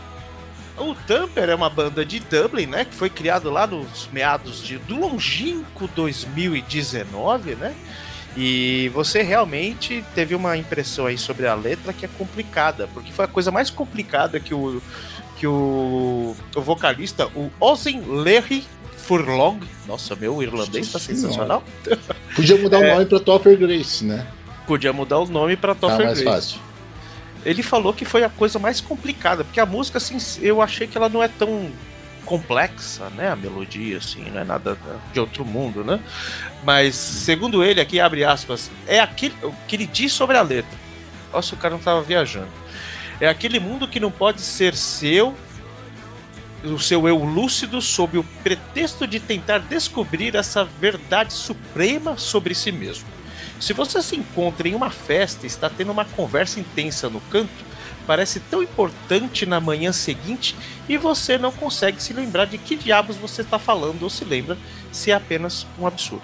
o 0.80 0.94
Tamper 1.06 1.48
é 1.48 1.54
uma 1.54 1.68
banda 1.70 2.04
de 2.04 2.20
Dublin, 2.20 2.66
né? 2.66 2.84
Que 2.84 2.94
foi 2.94 3.10
criado 3.10 3.50
lá 3.50 3.66
nos 3.66 4.08
meados 4.12 4.62
de, 4.62 4.78
do 4.78 4.96
longínquo 4.98 5.88
2019, 5.94 7.54
né? 7.56 7.74
E 8.36 8.90
você 8.94 9.22
realmente 9.22 10.04
teve 10.14 10.34
uma 10.34 10.56
impressão 10.56 11.06
aí 11.06 11.18
sobre 11.18 11.46
a 11.46 11.54
letra 11.54 11.92
que 11.92 12.04
é 12.04 12.08
complicada, 12.16 12.88
porque 12.94 13.12
foi 13.12 13.24
a 13.24 13.28
coisa 13.28 13.50
mais 13.50 13.68
complicada 13.70 14.38
que 14.38 14.54
o, 14.54 14.80
que 15.36 15.46
o, 15.46 16.36
o 16.54 16.60
vocalista, 16.60 17.26
o 17.34 17.50
Ozen 17.58 18.00
Lerry 18.06 18.64
Furlong, 18.96 19.58
nossa, 19.88 20.14
meu 20.14 20.40
irlandês 20.42 20.86
tá 20.92 20.98
Nossa 20.98 21.06
sensacional, 21.12 21.64
Podia 22.36 22.56
mudar 22.58 22.80
É. 22.84 22.92
o 22.92 22.94
nome 22.94 23.06
pra 23.06 23.18
Topher 23.18 23.58
Grace, 23.58 24.04
né? 24.04 24.26
podia 24.66 24.92
mudar 24.92 25.18
o 25.18 25.26
nome 25.26 25.56
pra 25.56 25.74
Tá 25.74 25.80
Topher 25.88 26.06
mais 26.06 26.20
Grace. 26.20 26.24
fácil. 26.24 26.60
Ele 27.44 27.62
falou 27.62 27.92
que 27.92 28.04
foi 28.04 28.24
a 28.24 28.28
coisa 28.28 28.58
mais 28.58 28.80
complicada, 28.80 29.44
porque 29.44 29.60
a 29.60 29.66
música, 29.66 29.98
assim, 29.98 30.18
eu 30.42 30.60
achei 30.60 30.86
que 30.86 30.96
ela 30.96 31.08
não 31.08 31.22
é 31.22 31.28
tão 31.28 31.70
complexa, 32.24 33.08
né? 33.10 33.30
A 33.30 33.36
melodia, 33.36 33.96
assim, 33.96 34.30
não 34.30 34.40
é 34.40 34.44
nada 34.44 34.76
de 35.12 35.18
outro 35.18 35.44
mundo, 35.44 35.82
né? 35.82 35.98
Mas, 36.62 36.94
segundo 36.94 37.64
ele, 37.64 37.80
aqui 37.80 37.98
abre 37.98 38.22
aspas, 38.24 38.70
é 38.86 39.00
aquele, 39.00 39.34
o 39.42 39.54
que 39.66 39.76
ele 39.76 39.86
diz 39.86 40.12
sobre 40.12 40.36
a 40.36 40.42
letra. 40.42 40.78
Nossa, 41.32 41.54
o 41.54 41.58
cara 41.58 41.74
não 41.74 41.80
tava 41.82 42.02
viajando. 42.02 42.50
É 43.20 43.28
aquele 43.28 43.58
mundo 43.58 43.88
que 43.88 43.98
não 43.98 44.10
pode 44.10 44.42
ser 44.42 44.74
seu, 44.74 45.34
o 46.62 46.78
seu 46.78 47.08
eu 47.08 47.16
lúcido, 47.24 47.80
sob 47.80 48.18
o 48.18 48.24
pretexto 48.42 49.06
de 49.06 49.20
tentar 49.20 49.58
descobrir 49.58 50.36
essa 50.36 50.64
verdade 50.64 51.32
suprema 51.32 52.16
sobre 52.16 52.54
si 52.54 52.70
mesmo. 52.70 53.17
Se 53.60 53.72
você 53.72 54.00
se 54.00 54.16
encontra 54.16 54.68
em 54.68 54.74
uma 54.74 54.90
festa 54.90 55.44
e 55.44 55.48
está 55.48 55.68
tendo 55.68 55.90
uma 55.90 56.04
conversa 56.04 56.60
intensa 56.60 57.08
no 57.08 57.20
canto, 57.22 57.68
parece 58.06 58.40
tão 58.40 58.62
importante 58.62 59.44
na 59.44 59.60
manhã 59.60 59.92
seguinte 59.92 60.56
e 60.88 60.96
você 60.96 61.36
não 61.36 61.52
consegue 61.52 62.02
se 62.02 62.12
lembrar 62.12 62.46
de 62.46 62.56
que 62.56 62.76
diabos 62.76 63.16
você 63.16 63.42
está 63.42 63.58
falando 63.58 64.02
ou 64.02 64.10
se 64.10 64.24
lembra 64.24 64.56
se 64.90 65.10
é 65.10 65.14
apenas 65.14 65.66
um 65.78 65.86
absurdo. 65.86 66.22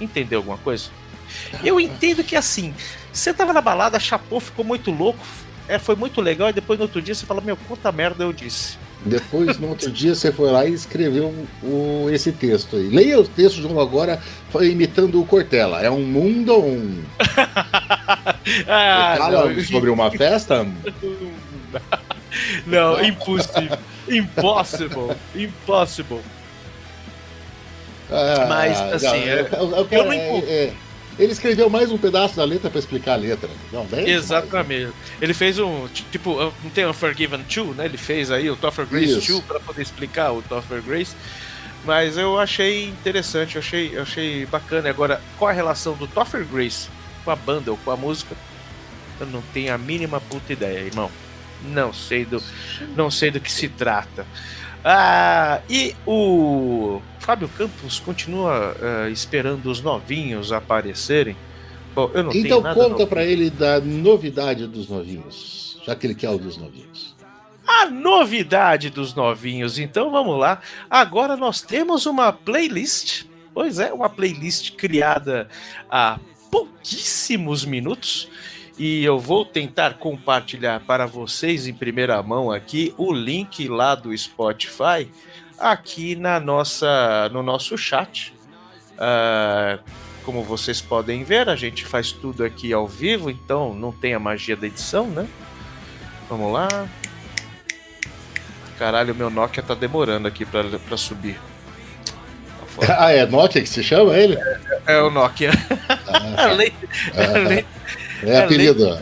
Entendeu 0.00 0.38
alguma 0.38 0.58
coisa? 0.58 0.90
Eu 1.62 1.78
entendo 1.78 2.24
que 2.24 2.34
assim, 2.34 2.74
você 3.12 3.32
tava 3.32 3.52
na 3.52 3.60
balada, 3.60 4.00
chapou, 4.00 4.40
ficou 4.40 4.64
muito 4.64 4.90
louco, 4.90 5.24
é, 5.68 5.78
foi 5.78 5.94
muito 5.94 6.20
legal, 6.20 6.48
e 6.48 6.52
depois 6.52 6.78
no 6.78 6.86
outro 6.86 7.00
dia 7.00 7.14
você 7.14 7.26
fala, 7.26 7.40
meu, 7.40 7.56
quanta 7.56 7.92
merda 7.92 8.24
eu 8.24 8.32
disse. 8.32 8.76
Depois, 9.04 9.58
no 9.58 9.70
outro 9.70 9.90
dia, 9.90 10.14
você 10.14 10.30
foi 10.30 10.50
lá 10.50 10.66
e 10.66 10.74
escreveu 10.74 11.34
o, 11.62 12.08
esse 12.12 12.32
texto 12.32 12.76
aí. 12.76 12.88
Leia 12.88 13.18
o 13.18 13.26
texto 13.26 13.56
de 13.56 13.62
novo 13.62 13.80
agora, 13.80 14.20
foi 14.50 14.70
imitando 14.70 15.20
o 15.20 15.24
Cortella. 15.26 15.80
É 15.80 15.90
um 15.90 16.02
mundo 16.04 16.52
ou 16.52 16.66
um. 16.66 17.02
ah, 18.68 19.14
Fala 19.16 19.52
não, 19.54 19.64
sobre 19.64 19.88
uma 19.88 20.10
festa? 20.10 20.66
não, 22.66 23.02
impossível. 23.02 23.78
Impossible. 24.08 25.16
Impossible. 25.34 26.20
Ah, 28.10 28.46
Mas, 28.48 28.80
assim, 28.80 29.06
não, 29.06 29.14
é- 29.14 29.40
eu- 29.40 29.70
eu- 29.76 29.88
eu 29.90 30.04
não 30.04 30.12
é- 30.12 30.38
é- 30.40 30.72
ele 31.20 31.32
escreveu 31.32 31.68
mais 31.68 31.92
um 31.92 31.98
pedaço 31.98 32.36
da 32.36 32.44
letra 32.44 32.70
para 32.70 32.78
explicar 32.78 33.12
a 33.12 33.16
letra. 33.16 33.48
Não, 33.70 33.84
bem 33.84 34.04
demais. 34.04 34.24
Exatamente. 34.24 34.92
Ele 35.20 35.34
fez 35.34 35.58
um, 35.58 35.86
tipo, 36.10 36.34
não 36.62 36.70
tem 36.70 36.86
o 36.86 36.94
Forgiven 36.94 37.42
2, 37.42 37.76
né? 37.76 37.84
Ele 37.84 37.98
fez 37.98 38.30
aí 38.30 38.50
o 38.50 38.56
Toffer 38.56 38.86
Grace 38.86 39.18
Isso. 39.18 39.32
2 39.32 39.44
para 39.44 39.60
poder 39.60 39.82
explicar 39.82 40.32
o 40.32 40.40
Toffer 40.40 40.80
Grace. 40.80 41.14
Mas 41.84 42.16
eu 42.16 42.38
achei 42.38 42.88
interessante, 42.88 43.56
eu 43.56 43.60
achei, 43.60 43.90
eu 43.94 44.02
achei 44.02 44.46
bacana. 44.46 44.88
Agora, 44.88 45.20
qual 45.38 45.50
a 45.50 45.52
relação 45.52 45.94
do 45.94 46.06
Toffer 46.06 46.44
Grace 46.44 46.88
com 47.24 47.30
a 47.30 47.36
banda 47.36 47.70
ou 47.70 47.76
com 47.76 47.90
a 47.90 47.96
música? 47.96 48.34
Eu 49.18 49.26
não 49.26 49.42
tenho 49.52 49.74
a 49.74 49.78
mínima 49.78 50.20
puta 50.20 50.52
ideia, 50.52 50.80
irmão. 50.80 51.10
Não 51.62 51.92
sei 51.92 52.24
do, 52.24 52.42
não 52.96 53.10
sei 53.10 53.30
do 53.30 53.40
que 53.40 53.52
se 53.52 53.68
trata. 53.68 54.26
Ah, 54.84 55.60
e 55.68 55.94
o 56.06 57.00
Fábio 57.18 57.48
Campos 57.48 58.00
continua 58.00 58.76
ah, 58.80 59.10
esperando 59.10 59.70
os 59.70 59.82
novinhos 59.82 60.52
aparecerem. 60.52 61.36
Bom, 61.94 62.10
eu 62.14 62.22
não 62.22 62.32
Então 62.32 62.62
conta 62.74 63.06
para 63.06 63.24
ele 63.24 63.50
da 63.50 63.80
novidade 63.80 64.66
dos 64.66 64.88
novinhos. 64.88 65.80
Já 65.84 65.94
que 65.94 66.06
ele 66.06 66.14
quer 66.14 66.30
o 66.30 66.38
dos 66.38 66.56
novinhos. 66.56 67.14
A 67.66 67.86
novidade 67.86 68.90
dos 68.90 69.14
novinhos. 69.14 69.78
Então 69.78 70.10
vamos 70.10 70.38
lá. 70.38 70.60
Agora 70.88 71.36
nós 71.36 71.60
temos 71.60 72.06
uma 72.06 72.32
playlist. 72.32 73.24
Pois 73.52 73.78
é, 73.78 73.92
uma 73.92 74.08
playlist 74.08 74.72
criada 74.76 75.48
há 75.90 76.18
pouquíssimos 76.50 77.64
minutos. 77.64 78.28
E 78.82 79.04
eu 79.04 79.18
vou 79.18 79.44
tentar 79.44 79.94
compartilhar 79.98 80.80
para 80.80 81.04
vocês 81.04 81.66
em 81.66 81.74
primeira 81.74 82.22
mão 82.22 82.50
aqui 82.50 82.94
o 82.96 83.12
link 83.12 83.68
lá 83.68 83.94
do 83.94 84.16
Spotify 84.16 85.06
aqui 85.58 86.16
na 86.16 86.40
nossa, 86.40 87.28
no 87.30 87.42
nosso 87.42 87.76
chat. 87.76 88.32
Ah, 88.98 89.78
como 90.24 90.42
vocês 90.42 90.80
podem 90.80 91.24
ver, 91.24 91.50
a 91.50 91.56
gente 91.56 91.84
faz 91.84 92.10
tudo 92.10 92.42
aqui 92.42 92.72
ao 92.72 92.88
vivo, 92.88 93.28
então 93.28 93.74
não 93.74 93.92
tem 93.92 94.14
a 94.14 94.18
magia 94.18 94.56
da 94.56 94.66
edição, 94.66 95.06
né? 95.08 95.28
Vamos 96.30 96.50
lá. 96.50 96.66
Caralho, 98.78 99.14
meu 99.14 99.28
Nokia 99.28 99.62
tá 99.62 99.74
demorando 99.74 100.26
aqui 100.26 100.46
pra, 100.46 100.64
pra 100.64 100.96
subir. 100.96 101.34
Tá. 101.36 101.50
Ah, 102.98 103.12
é 103.12 103.26
Nokia 103.26 103.60
que 103.60 103.68
se 103.68 103.82
chama 103.82 104.16
ele? 104.16 104.38
É 104.86 104.98
o 105.02 105.10
Nokia. 105.10 105.50
Ah, 106.08 106.44
Além- 106.48 106.72
além- 107.14 107.64
é 108.22 108.38
apelido. 108.38 108.98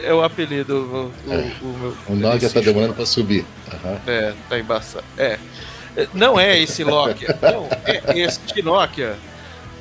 é 0.00 0.12
o 0.14 0.22
apelido. 0.22 1.12
O, 1.26 1.30
o- 1.30 1.32
É. 1.32 1.52
o 1.62 1.66
meu- 1.78 1.96
O 2.08 2.14
Nokia 2.14 2.50
tá 2.50 2.60
demorando 2.60 2.94
para 2.94 3.06
subir. 3.06 3.44
Aham. 3.72 4.00
É, 4.06 4.34
tá 4.48 4.58
embaçado. 4.58 5.04
É. 5.16 5.38
Não 6.14 6.40
é 6.40 6.58
esse 6.58 6.84
Nokia. 6.84 7.38
Não, 7.42 7.68
é 7.84 8.18
este 8.18 8.62
Nokia. 8.62 9.16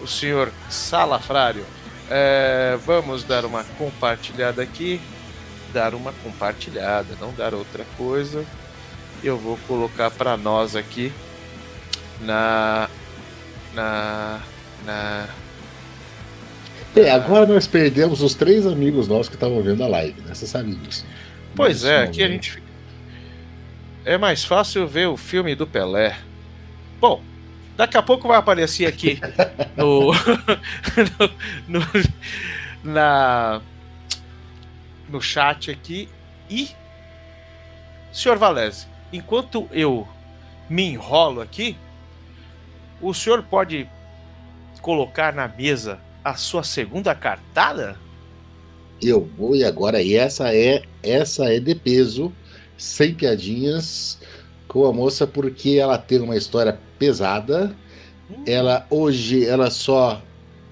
O 0.01 0.07
senhor 0.07 0.51
Salafrário. 0.69 1.65
É, 2.09 2.77
vamos 2.85 3.23
dar 3.23 3.45
uma 3.45 3.63
compartilhada 3.77 4.61
aqui. 4.61 4.99
Dar 5.73 5.93
uma 5.95 6.11
compartilhada, 6.23 7.15
não 7.21 7.31
dar 7.33 7.53
outra 7.53 7.85
coisa. 7.97 8.43
Eu 9.23 9.37
vou 9.37 9.57
colocar 9.67 10.11
para 10.11 10.35
nós 10.35 10.75
aqui 10.75 11.13
na. 12.19 12.89
Na. 13.73 14.39
Na. 14.85 15.25
É, 16.95 17.09
agora 17.11 17.45
nós 17.45 17.67
perdemos 17.67 18.21
os 18.21 18.33
três 18.33 18.67
amigos 18.67 19.07
nossos 19.07 19.29
que 19.29 19.35
estavam 19.35 19.61
vendo 19.61 19.83
a 19.83 19.87
live, 19.87 20.19
né? 20.21 20.33
Você 20.33 20.45
sabe 20.45 20.75
disso. 20.75 21.05
Pois 21.55 21.83
é, 21.85 22.03
aqui 22.03 22.23
a 22.23 22.27
gente. 22.27 22.61
É 24.03 24.17
mais 24.17 24.43
fácil 24.43 24.87
ver 24.87 25.07
o 25.07 25.15
filme 25.15 25.55
do 25.55 25.65
Pelé. 25.67 26.17
Bom, 26.99 27.21
Daqui 27.77 27.97
a 27.97 28.01
pouco 28.03 28.27
vai 28.27 28.37
aparecer 28.37 28.85
aqui 28.85 29.19
no, 29.75 30.11
no, 31.67 31.79
no- 31.79 32.11
na 32.83 33.61
no 35.09 35.21
chat 35.21 35.71
aqui 35.71 36.07
e 36.49 36.69
senhor 38.11 38.37
Valese, 38.37 38.85
enquanto 39.11 39.67
eu 39.71 40.07
me 40.69 40.83
enrolo 40.89 41.41
aqui, 41.41 41.75
o 43.01 43.13
senhor 43.13 43.41
pode 43.41 43.89
colocar 44.81 45.33
na 45.33 45.47
mesa 45.47 45.99
a 46.23 46.35
sua 46.35 46.63
segunda 46.63 47.13
cartada? 47.15 47.97
Eu 49.01 49.27
vou 49.37 49.55
e 49.55 49.63
agora 49.63 50.01
e 50.01 50.15
essa 50.15 50.53
é 50.53 50.83
essa 51.01 51.51
é 51.51 51.59
de 51.59 51.73
peso, 51.73 52.31
sem 52.77 53.13
piadinhas, 53.13 54.19
com 54.67 54.85
a 54.85 54.93
moça 54.93 55.25
porque 55.25 55.71
ela 55.71 55.97
tem 55.97 56.19
uma 56.19 56.35
história 56.35 56.79
pesada. 56.99 57.75
Ela 58.45 58.85
hoje 58.89 59.45
ela 59.45 59.71
só 59.71 60.21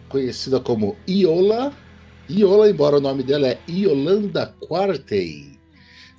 conhecida 0.08 0.60
como 0.60 0.96
Iola. 1.08 1.74
Iola, 2.30 2.70
embora 2.70 2.98
o 2.98 3.02
nome 3.02 3.24
dela 3.24 3.48
é 3.48 3.58
Iolanda 3.68 4.54
Quartey, 4.62 5.58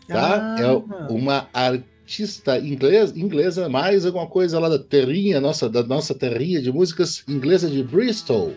tá? 0.09 0.57
Ah. 0.57 0.61
É 0.61 1.13
uma 1.13 1.49
artista 1.53 2.59
inglesa, 2.59 3.17
inglesa, 3.17 3.69
mais 3.69 4.05
alguma 4.05 4.27
coisa 4.27 4.59
lá 4.59 4.69
da 4.69 4.79
terrinha, 4.81 5.41
nossa, 5.41 5.69
da 5.69 5.85
nossa 5.85 6.13
terrinha 6.13 6.61
de 6.61 6.73
músicas 6.73 7.23
inglesa 7.29 7.71
de 7.71 7.85
Bristol 7.85 8.53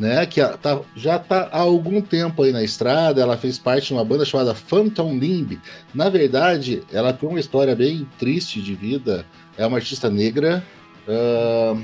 né? 0.00 0.24
Que 0.24 0.40
tá- 0.56 0.80
já 0.96 1.16
está 1.16 1.50
há 1.52 1.58
algum 1.60 2.00
tempo 2.00 2.42
aí 2.42 2.52
na 2.52 2.62
estrada. 2.64 3.20
Ela 3.20 3.36
fez 3.36 3.58
parte 3.58 3.88
de 3.88 3.92
uma 3.92 4.04
banda 4.04 4.24
chamada 4.24 4.54
Phantom 4.54 5.18
Limb. 5.18 5.60
Na 5.94 6.08
verdade, 6.08 6.82
ela 6.90 7.12
tem 7.12 7.28
uma 7.28 7.38
história 7.38 7.76
bem 7.76 8.08
triste 8.18 8.62
de 8.62 8.74
vida. 8.74 9.26
É 9.58 9.66
uma 9.66 9.76
artista 9.76 10.08
negra. 10.08 10.64
ahn, 11.06 11.82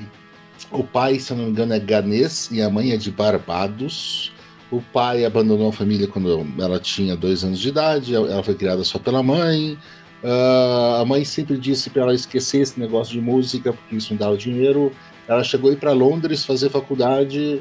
o 0.71 0.83
pai, 0.83 1.19
se 1.19 1.35
não 1.35 1.45
me 1.45 1.51
engano, 1.51 1.75
é 1.75 1.79
ganês 1.79 2.49
e 2.51 2.63
a 2.63 2.71
mãe 2.71 2.93
é 2.93 2.97
de 2.97 3.11
Barbados. 3.11 4.33
O 4.71 4.81
pai 4.81 5.25
abandonou 5.25 5.69
a 5.69 5.73
família 5.73 6.09
quando 6.09 6.47
ela 6.59 6.81
tinha 6.81 7.15
dois 7.15 7.45
anos 7.45 7.59
de 7.61 7.69
idade. 7.69 8.15
Ela 8.15 8.43
foi 8.43 8.55
criada 8.55 8.83
só 8.83 8.99
pela 8.99 9.23
mãe. 9.23 9.79
Ah, 10.25 11.01
a 11.03 11.05
mãe 11.05 11.25
sempre 11.25 11.59
disse 11.59 11.91
para 11.91 12.03
ela 12.03 12.15
esquecer 12.15 12.63
esse 12.63 12.81
negócio 12.81 13.13
de 13.13 13.21
música, 13.21 13.73
porque 13.75 13.97
isso 13.97 14.13
não 14.13 14.19
dava 14.19 14.37
dinheiro. 14.37 14.91
Ela 15.29 15.45
chegou 15.45 15.71
a 15.71 15.73
ir 15.75 15.77
para 15.77 15.93
Londres 15.93 16.45
fazer 16.45 16.71
faculdade, 16.71 17.61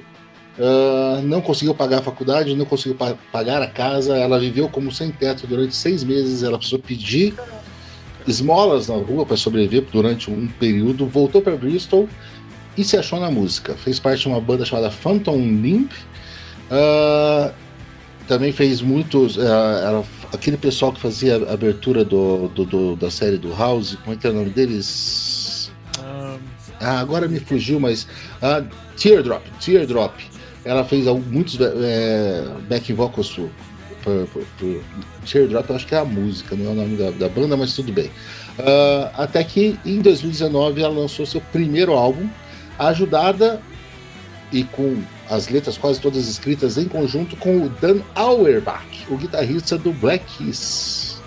ah, 0.60 1.22
não 1.24 1.42
conseguiu 1.42 1.74
pagar 1.76 2.00
a 2.00 2.02
faculdade, 2.02 2.56
não 2.56 2.66
conseguiu 2.66 2.96
pa- 2.98 3.16
pagar 3.32 3.62
a 3.62 3.68
casa. 3.68 4.16
Ela 4.18 4.40
viveu 4.40 4.68
como 4.70 4.92
sem 4.92 5.12
teto 5.12 5.46
durante 5.48 5.76
seis 5.76 6.04
meses. 6.04 6.44
Ela 6.44 6.58
precisou 6.58 6.80
pedir 6.80 7.34
esmolas 8.28 8.88
na 8.88 8.96
rua 8.96 9.26
para 9.26 9.38
sobreviver 9.38 9.86
durante 9.92 10.32
um 10.32 10.48
período. 10.48 11.06
Voltou 11.08 11.42
para 11.42 11.56
Bristol 11.56 12.10
e 12.78 12.84
se 12.84 12.98
achou 12.98 13.20
na 13.20 13.30
música. 13.32 13.74
Fez 13.76 14.00
parte 14.00 14.22
de 14.22 14.28
uma 14.28 14.42
banda 14.42 14.66
chamada 14.66 14.90
Phantom 14.92 15.38
Limp. 15.38 15.92
Ah, 16.72 17.52
também 18.28 18.52
fez 18.52 18.82
muitos. 18.82 19.38
era 19.38 20.04
aquele 20.34 20.58
pessoal 20.58 20.92
que 20.92 21.00
fazia 21.00 21.38
a 21.38 21.54
abertura 21.54 22.04
do, 22.04 22.48
do- 22.50 22.66
do- 22.66 22.96
da 22.96 23.12
série 23.12 23.38
do 23.38 23.54
House, 23.56 23.96
como 24.04 24.16
é 24.16 24.20
que 24.20 24.26
é 24.26 24.32
o 24.32 24.34
nome 24.34 24.50
deles? 24.50 25.72
Ah, 26.82 27.00
agora 27.00 27.28
me 27.28 27.40
fugiu, 27.40 27.80
mas. 27.80 28.08
Teardrop, 28.98 29.44
Teardrop. 29.64 30.14
Ela 30.66 30.84
fez 30.84 31.06
muitos 31.06 31.58
é, 31.62 32.44
backing 32.68 32.96
vocals 32.96 33.30
pro, 33.30 33.50
pro, 34.04 34.26
pro- 34.28 34.46
pro 34.58 34.84
Teardrop, 35.26 35.70
acho 35.72 35.86
que 35.86 35.94
é 35.96 36.00
a 36.00 36.06
música, 36.06 36.56
não 36.56 36.66
é 36.66 36.70
o 36.70 36.76
nome 36.76 36.98
da, 36.98 37.12
da 37.12 37.30
banda, 37.30 37.56
mas 37.56 37.74
tudo 37.76 37.94
bem. 37.94 38.10
Ah, 38.60 39.12
até 39.24 39.44
que 39.44 39.78
em 39.86 40.02
2019 40.02 40.82
ela 40.82 40.94
lançou 41.02 41.26
seu 41.26 41.40
primeiro 41.40 41.94
álbum, 41.94 42.28
ajudada 42.80 43.62
e 44.52 44.64
com 44.64 45.02
as 45.30 45.48
letras 45.50 45.78
quase 45.78 46.00
todas 46.00 46.28
escritas 46.28 46.78
em 46.78 46.86
conjunto 46.86 47.36
com 47.36 47.58
o 47.66 47.70
Dan 47.70 48.00
Auerbach, 48.16 49.06
o 49.10 49.18
guitarrista 49.18 49.78
do 49.78 49.92
Black 49.94 50.24
Keys. 50.38 51.22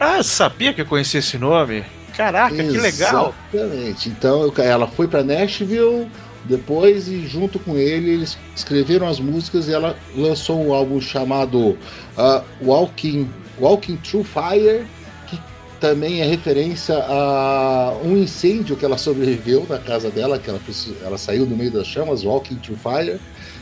Ah, 0.00 0.22
sabia 0.22 0.72
que 0.72 0.80
eu 0.80 0.86
conhecia 0.86 1.20
esse 1.20 1.36
nome? 1.38 1.84
Caraca, 2.16 2.54
que 2.54 2.62
legal! 2.62 3.34
Exatamente. 3.52 4.08
Então 4.08 4.52
ela 4.58 4.86
foi 4.86 5.06
para 5.08 5.22
Nashville 5.22 6.08
depois 6.48 7.08
e 7.08 7.26
junto 7.26 7.58
com 7.58 7.76
ele 7.76 8.10
eles 8.10 8.38
escreveram 8.56 9.06
as 9.06 9.20
músicas 9.20 9.68
e 9.68 9.72
ela 9.72 9.96
lançou 10.16 10.64
um 10.64 10.72
álbum 10.72 11.00
chamado 11.00 11.76
ah, 12.16 12.42
Walking 12.62 13.28
Walking 13.60 13.96
Through 13.96 14.24
Fire, 14.24 14.86
que 15.26 15.38
também 15.80 16.20
é 16.20 16.24
referência 16.24 16.96
a 16.96 17.96
um 18.04 18.16
incêndio 18.16 18.76
que 18.76 18.84
ela 18.84 18.96
sobreviveu 18.96 19.66
na 19.68 19.78
casa 19.78 20.10
dela, 20.10 20.38
que 20.38 20.48
ela, 20.48 20.60
ela 21.04 21.18
saiu 21.18 21.44
no 21.44 21.56
meio 21.56 21.70
das 21.70 21.86
chamas, 21.86 22.24
Walking 22.24 22.56
Through 22.56 22.78
Fire. 22.78 23.20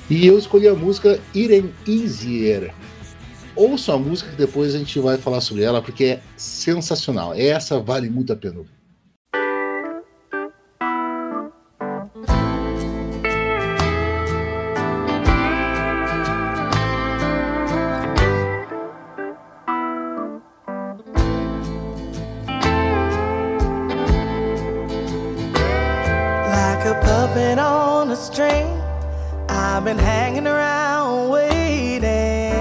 E 0.08 0.26
eu 0.26 0.38
escolhi 0.38 0.68
a 0.68 0.74
música 0.74 1.18
Ain't 1.34 1.72
Easier. 1.86 2.72
Ouça 3.56 3.94
a 3.94 3.98
música 3.98 4.30
que 4.30 4.36
depois 4.36 4.74
a 4.74 4.78
gente 4.78 4.98
vai 5.00 5.16
falar 5.16 5.40
sobre 5.40 5.62
ela, 5.62 5.80
porque 5.80 6.04
é 6.04 6.20
sensacional. 6.36 7.32
Essa 7.34 7.80
vale 7.80 8.10
muito 8.10 8.32
a 8.32 8.36
pena. 8.36 8.58
ouvir. 8.58 8.75
String, 28.26 28.66
I've 29.48 29.84
been 29.84 29.98
hanging 29.98 30.48
around 30.48 31.28
waiting. 31.28 32.52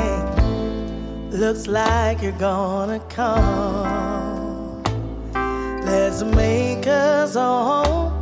Looks 1.32 1.66
like 1.66 2.22
you're 2.22 2.32
gonna 2.34 3.00
come. 3.10 4.84
Let's 5.84 6.22
make 6.22 6.86
us 6.86 7.36
a 7.36 7.40
home 7.70 8.14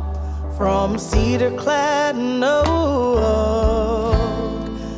from 0.56 0.98
cedar 0.98 1.50
clad 1.50 2.16
and 2.16 2.42
oak 2.42 2.64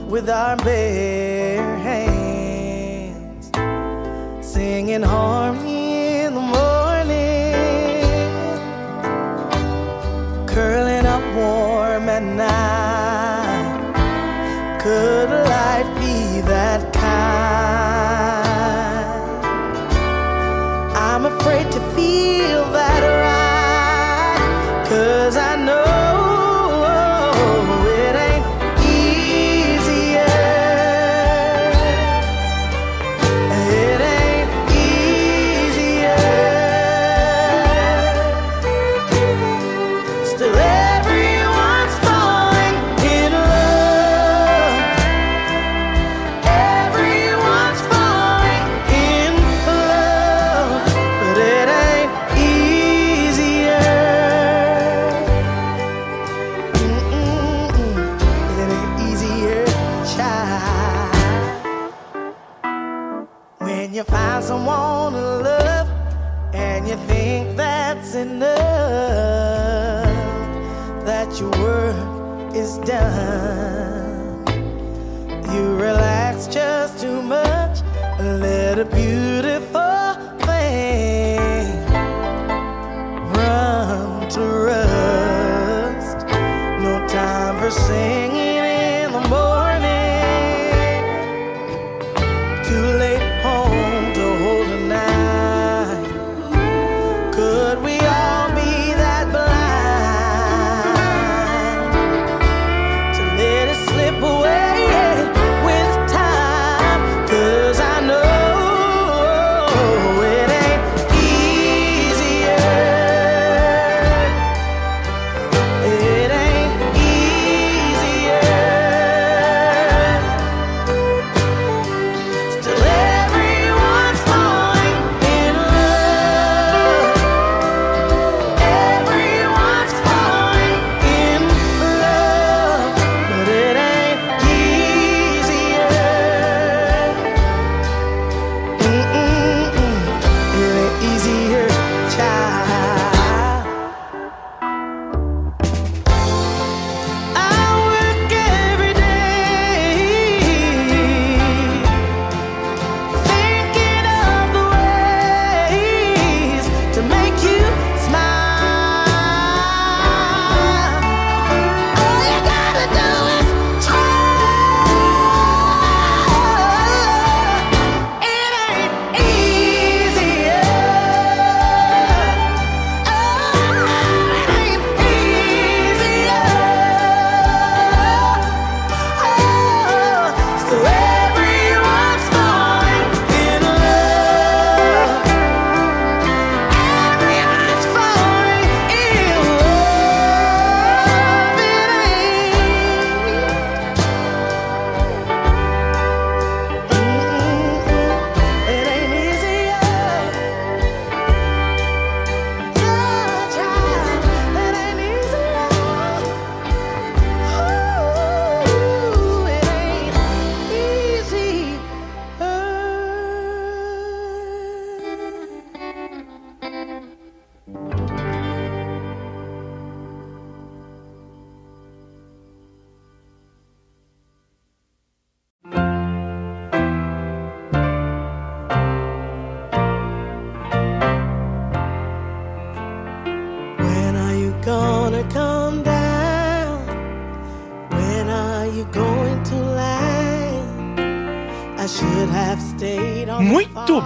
with 0.09 0.31
our 0.31 0.57
bare 0.59 1.77
hands, 1.79 3.51
singing 4.41 5.03
harmony 5.03 5.76
Could 14.87 15.31
life 15.31 15.99
be 15.99 16.41
that 16.43 16.96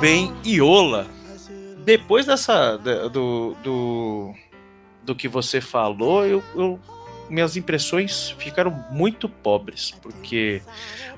bem, 0.01 0.33
Iola. 0.45 1.07
Depois 1.85 2.27
dessa 2.27 2.77
do, 2.77 3.55
do 3.63 4.35
do 5.03 5.15
que 5.15 5.27
você 5.29 5.61
falou, 5.61 6.27
eu, 6.27 6.43
eu- 6.55 6.79
minhas 7.29 7.57
impressões 7.57 8.31
ficaram 8.39 8.85
muito 8.91 9.29
pobres, 9.29 9.93
porque 10.03 10.61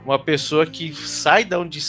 uma 0.04 0.18
pessoa 0.18 0.64
que 0.66 0.94
sai 0.94 1.44
da 1.44 1.58
onde 1.58 1.80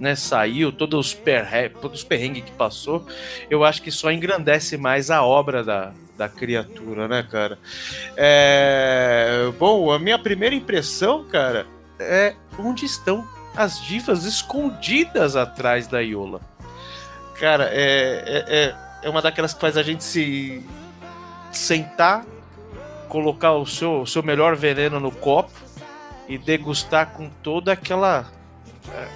né, 0.00 0.14
saiu, 0.16 0.72
todos 0.72 1.08
os, 1.08 1.14
perre, 1.14 1.68
todos 1.68 2.00
os 2.00 2.04
perrengues 2.04 2.44
que 2.44 2.52
passou, 2.52 3.06
eu 3.50 3.62
acho 3.62 3.82
que 3.82 3.90
só 3.90 4.10
engrandece 4.10 4.76
mais 4.76 5.10
a 5.10 5.22
obra 5.22 5.62
da, 5.62 5.92
da 6.16 6.28
criatura, 6.28 7.06
né, 7.06 7.22
cara? 7.30 7.58
É, 8.16 9.50
bom, 9.58 9.90
a 9.92 9.98
minha 9.98 10.18
primeira 10.18 10.54
impressão, 10.54 11.24
cara, 11.24 11.66
é 12.00 12.34
onde 12.58 12.84
estão 12.86 13.26
as 13.56 13.80
divas 13.82 14.24
escondidas 14.24 15.34
atrás 15.36 15.86
da 15.86 16.00
Iola. 16.00 16.40
Cara, 17.38 17.68
é, 17.72 18.22
é, 18.26 18.44
é, 18.48 18.74
é 19.02 19.10
uma 19.10 19.20
daquelas 19.22 19.52
que 19.54 19.60
faz 19.60 19.76
a 19.76 19.82
gente 19.82 20.02
se 20.04 20.64
sentar, 21.52 22.24
colocar 23.08 23.52
o 23.52 23.66
seu, 23.66 24.02
o 24.02 24.06
seu 24.06 24.22
melhor 24.22 24.56
veneno 24.56 24.98
no 25.00 25.10
copo 25.10 25.52
e 26.28 26.36
degustar 26.38 27.08
com 27.12 27.28
toda 27.42 27.72
aquela 27.72 28.26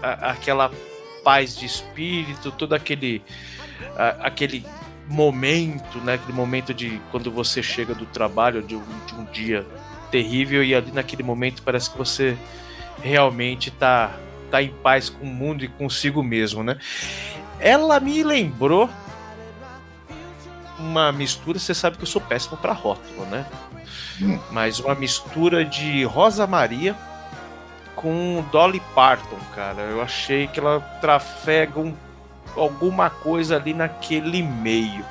a- 0.03 0.31
aquela 0.33 0.71
paz 1.23 1.57
de 1.57 1.65
espírito, 1.67 2.51
todo 2.51 2.75
aquele 2.75 3.23
a- 3.97 4.27
aquele 4.27 4.67
momento, 5.09 5.99
né, 5.99 6.15
aquele 6.15 6.33
momento 6.33 6.73
de 6.73 7.01
quando 7.11 7.31
você 7.31 7.63
chega 7.63 7.95
do 7.95 8.07
trabalho 8.07 8.63
de 8.63 8.77
um, 8.77 8.83
de 9.07 9.15
um 9.15 9.25
dia 9.25 9.67
terrível 10.11 10.63
e 10.63 10.75
ali 10.75 10.93
naquele 10.93 11.23
momento 11.23 11.63
parece 11.63 11.91
que 11.91 11.99
você 11.99 12.37
realmente 13.03 13.71
tá 13.71 14.13
tá 14.51 14.63
em 14.63 14.71
paz 14.83 15.09
com 15.09 15.25
o 15.25 15.29
mundo 15.29 15.65
e 15.65 15.69
consigo 15.69 16.23
mesmo, 16.23 16.63
né? 16.63 16.77
Ela 17.59 18.01
me 18.01 18.23
lembrou 18.23 18.89
uma 20.79 21.13
mistura, 21.13 21.59
você 21.59 21.75
sabe 21.75 21.97
que 21.97 22.03
eu 22.03 22.07
sou 22.07 22.21
péssimo 22.21 22.57
para 22.57 22.73
rótulo, 22.73 23.27
né? 23.27 23.45
Hum. 24.21 24.39
Mas 24.51 24.81
uma 24.81 24.95
mistura 24.95 25.65
de 25.65 26.05
Rosa 26.05 26.47
Maria 26.47 26.97
com 27.95 28.43
Dolly 28.51 28.81
Parton, 28.95 29.37
cara. 29.55 29.83
Eu 29.83 30.01
achei 30.01 30.47
que 30.47 30.59
ela 30.59 30.81
trafega 31.01 31.79
um- 31.79 31.95
alguma 32.57 33.11
coisa 33.11 33.57
ali 33.57 33.75
naquele 33.75 34.43
meio. 34.43 35.05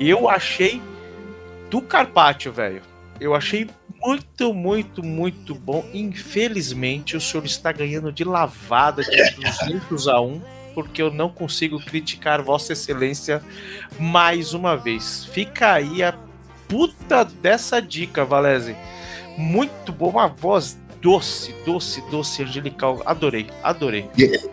Eu 0.00 0.28
achei 0.28 0.80
do 1.70 1.82
Carpaccio, 1.82 2.50
velho. 2.52 2.80
Eu 3.20 3.34
achei 3.34 3.68
muito, 4.00 4.54
muito, 4.54 5.02
muito 5.04 5.54
bom. 5.54 5.84
Infelizmente, 5.92 7.16
o 7.16 7.20
senhor 7.20 7.44
está 7.44 7.72
ganhando 7.72 8.12
de 8.12 8.24
lavada 8.24 9.02
de 9.02 9.30
200 9.32 10.08
a 10.08 10.20
1, 10.20 10.40
porque 10.74 11.02
eu 11.02 11.12
não 11.12 11.28
consigo 11.28 11.80
criticar 11.80 12.42
Vossa 12.42 12.72
Excelência 12.72 13.42
mais 13.98 14.54
uma 14.54 14.76
vez. 14.76 15.24
Fica 15.24 15.72
aí 15.72 16.02
a 16.02 16.14
puta 16.68 17.24
dessa 17.24 17.80
dica, 17.80 18.24
Valese. 18.24 18.76
Muito 19.36 19.92
bom, 19.92 20.10
uma 20.10 20.28
voz 20.28 20.78
doce, 21.00 21.54
doce, 21.64 22.02
doce, 22.10 22.42
angelical. 22.42 23.00
Adorei, 23.04 23.46
adorei. 23.62 24.08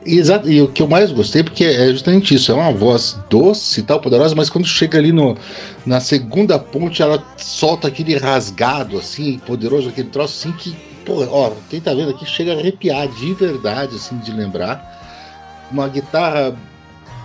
Exato, 0.05 0.49
e 0.49 0.61
o 0.61 0.67
que 0.67 0.81
eu 0.81 0.87
mais 0.87 1.11
gostei, 1.11 1.43
porque 1.43 1.63
é 1.63 1.91
justamente 1.91 2.35
isso, 2.35 2.51
é 2.51 2.55
uma 2.55 2.71
voz 2.71 3.17
doce 3.29 3.79
e 3.79 3.83
tal, 3.83 3.99
poderosa, 3.99 4.35
mas 4.35 4.49
quando 4.49 4.65
chega 4.67 4.97
ali 4.97 5.11
no, 5.11 5.37
na 5.85 5.99
segunda 5.99 6.57
ponte, 6.59 7.01
ela 7.01 7.23
solta 7.37 7.87
aquele 7.87 8.17
rasgado, 8.17 8.97
assim, 8.97 9.39
poderoso, 9.39 9.89
aquele 9.89 10.09
troço 10.09 10.47
assim 10.47 10.55
que, 10.57 10.75
pô, 11.05 11.25
ó, 11.29 11.51
quem 11.69 11.81
tá 11.81 11.93
vendo 11.93 12.11
aqui 12.11 12.25
chega 12.25 12.53
a 12.53 12.57
arrepiar 12.57 13.07
de 13.07 13.33
verdade, 13.33 13.95
assim, 13.95 14.17
de 14.17 14.31
lembrar. 14.31 14.93
Uma 15.71 15.87
guitarra 15.87 16.55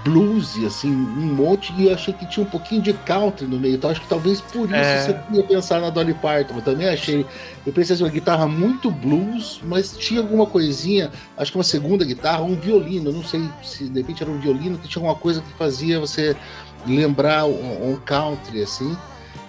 blues, 0.05 0.57
assim, 0.65 0.91
um 0.91 1.35
monte, 1.35 1.73
e 1.77 1.87
eu 1.87 1.95
achei 1.95 2.13
que 2.15 2.27
tinha 2.27 2.45
um 2.45 2.49
pouquinho 2.49 2.81
de 2.81 2.93
country 2.93 3.47
no 3.47 3.59
meio, 3.59 3.75
então 3.75 3.91
acho 3.91 4.01
que 4.01 4.09
talvez 4.09 4.41
por 4.41 4.67
isso 4.67 4.75
É. 4.75 4.99
você 5.01 5.37
ia 5.37 5.43
pensar 5.43 5.81
na 5.81 5.91
Dolly 5.91 6.15
Parton, 6.15 6.57
eu 6.57 6.63
também 6.63 6.89
achei, 6.89 7.27
eu 7.67 7.73
pensei 7.73 7.95
assim, 7.95 8.05
uma 8.05 8.11
guitarra 8.11 8.47
muito 8.47 8.91
blues, 8.91 9.61
mas 9.65 9.97
tinha 9.97 10.21
alguma 10.21 10.47
coisinha, 10.47 11.11
acho 11.37 11.53
que 11.53 11.59
uma 11.59 11.65
segunda 11.65 12.05
guitarra, 12.05 12.43
um 12.43 12.55
violino, 12.55 13.13
não 13.13 13.25
sei 13.25 13.43
se 13.63 13.89
de 13.89 14.01
repente 14.01 14.23
era 14.23 14.33
um 14.33 14.39
violino 14.39 14.79
que 14.79 14.89
tinha 14.89 15.01
alguma 15.01 15.21
coisa 15.21 15.41
que 15.41 15.53
fazia 15.55 16.01
você 16.01 16.37
lembrar 16.87 17.45
um, 17.45 17.93
um 17.93 17.97
country, 17.97 18.63
assim, 18.63 18.97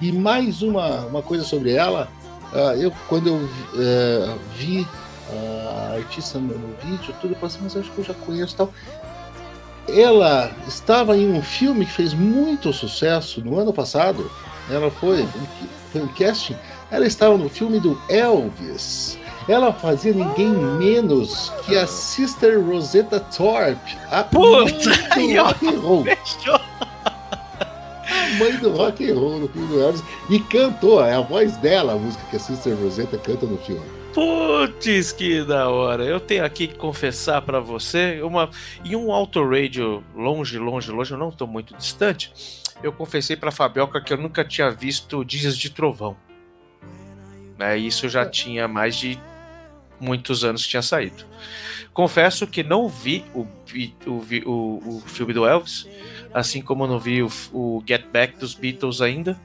e 0.01 0.11
mais 0.11 0.61
uma, 0.61 1.05
uma 1.05 1.21
coisa 1.21 1.43
sobre 1.43 1.71
ela, 1.71 2.09
ah, 2.53 2.75
eu 2.75 2.91
quando 3.07 3.27
eu 3.27 3.49
eh, 3.75 4.35
vi 4.57 4.85
a 5.31 5.95
artista 5.95 6.37
no, 6.37 6.53
vídeo, 6.83 7.13
tudo, 7.21 7.33
eu 7.33 7.35
falei 7.35 7.55
assim, 7.55 7.59
mas 7.63 7.77
acho 7.77 7.91
que 7.91 7.99
eu 7.99 8.03
já 8.03 8.13
conheço 8.13 8.53
e 8.53 8.57
tal. 8.57 8.73
Ela 9.87 10.51
estava 10.67 11.17
em 11.17 11.31
um 11.31 11.41
filme 11.41 11.85
que 11.85 11.91
fez 11.91 12.13
muito 12.13 12.71
sucesso 12.71 13.41
no 13.41 13.59
ano 13.59 13.73
passado. 13.73 14.29
Ela 14.69 14.89
foi, 14.89 15.27
foi 15.91 16.01
um 16.01 16.07
casting. 16.07 16.55
Ela 16.89 17.05
estava 17.05 17.37
no 17.37 17.49
filme 17.49 17.79
do 17.79 17.99
Elvis. 18.09 19.17
Ela 19.47 19.73
fazia 19.73 20.13
ninguém 20.13 20.49
menos 20.49 21.51
que 21.65 21.75
a 21.75 21.87
Sister 21.87 22.61
Rosetta 22.63 23.19
Thorpe, 23.19 23.97
a 24.11 24.23
Puta, 24.23 24.89
mãe 25.15 25.33
do 25.33 25.41
rock 25.41 25.67
and 25.67 25.79
roll, 25.79 26.03
Fechou. 26.03 26.55
a 26.55 28.35
mãe 28.37 28.55
do 28.57 28.71
rock 28.71 29.09
and 29.09 29.15
roll 29.15 29.39
no 29.39 29.47
filme 29.49 29.67
do 29.67 29.81
Elvis 29.81 30.03
e 30.29 30.39
cantou, 30.39 31.03
é 31.03 31.15
a 31.15 31.21
voz 31.21 31.57
dela 31.57 31.93
a 31.93 31.95
música 31.95 32.23
que 32.29 32.35
a 32.35 32.39
Sister 32.39 32.77
Rosetta 32.81 33.17
canta 33.17 33.45
no 33.47 33.57
filme. 33.57 34.00
Putz, 34.13 35.11
que 35.13 35.43
da 35.43 35.69
hora. 35.69 36.03
Eu 36.03 36.19
tenho 36.19 36.43
aqui 36.43 36.67
que 36.67 36.75
confessar 36.75 37.41
pra 37.41 37.59
você, 37.59 38.21
uma 38.21 38.49
em 38.83 38.95
um 38.95 39.11
auto-radio 39.11 40.03
longe, 40.13 40.57
longe, 40.57 40.91
longe, 40.91 41.11
eu 41.11 41.17
não 41.17 41.31
tô 41.31 41.47
muito 41.47 41.75
distante, 41.77 42.33
eu 42.83 42.91
confessei 42.91 43.35
pra 43.35 43.51
Fabioca 43.51 44.01
que 44.01 44.11
eu 44.11 44.17
nunca 44.17 44.43
tinha 44.43 44.69
visto 44.69 45.23
Dias 45.23 45.57
de 45.57 45.69
Trovão. 45.69 46.17
Né, 47.57 47.77
isso 47.77 48.09
já 48.09 48.25
tinha 48.25 48.67
mais 48.67 48.95
de 48.95 49.19
muitos 49.99 50.43
anos 50.43 50.63
que 50.63 50.71
tinha 50.71 50.81
saído. 50.81 51.23
Confesso 51.93 52.47
que 52.47 52.63
não 52.63 52.89
vi 52.89 53.23
o, 53.33 53.41
o, 54.07 54.49
o, 54.49 54.97
o 54.97 55.01
filme 55.05 55.33
do 55.33 55.45
Elvis, 55.45 55.87
assim 56.33 56.61
como 56.61 56.87
não 56.87 56.99
vi 56.99 57.21
o, 57.21 57.29
o 57.53 57.83
Get 57.87 58.07
Back 58.07 58.37
dos 58.37 58.53
Beatles 58.53 58.99
ainda. 58.99 59.39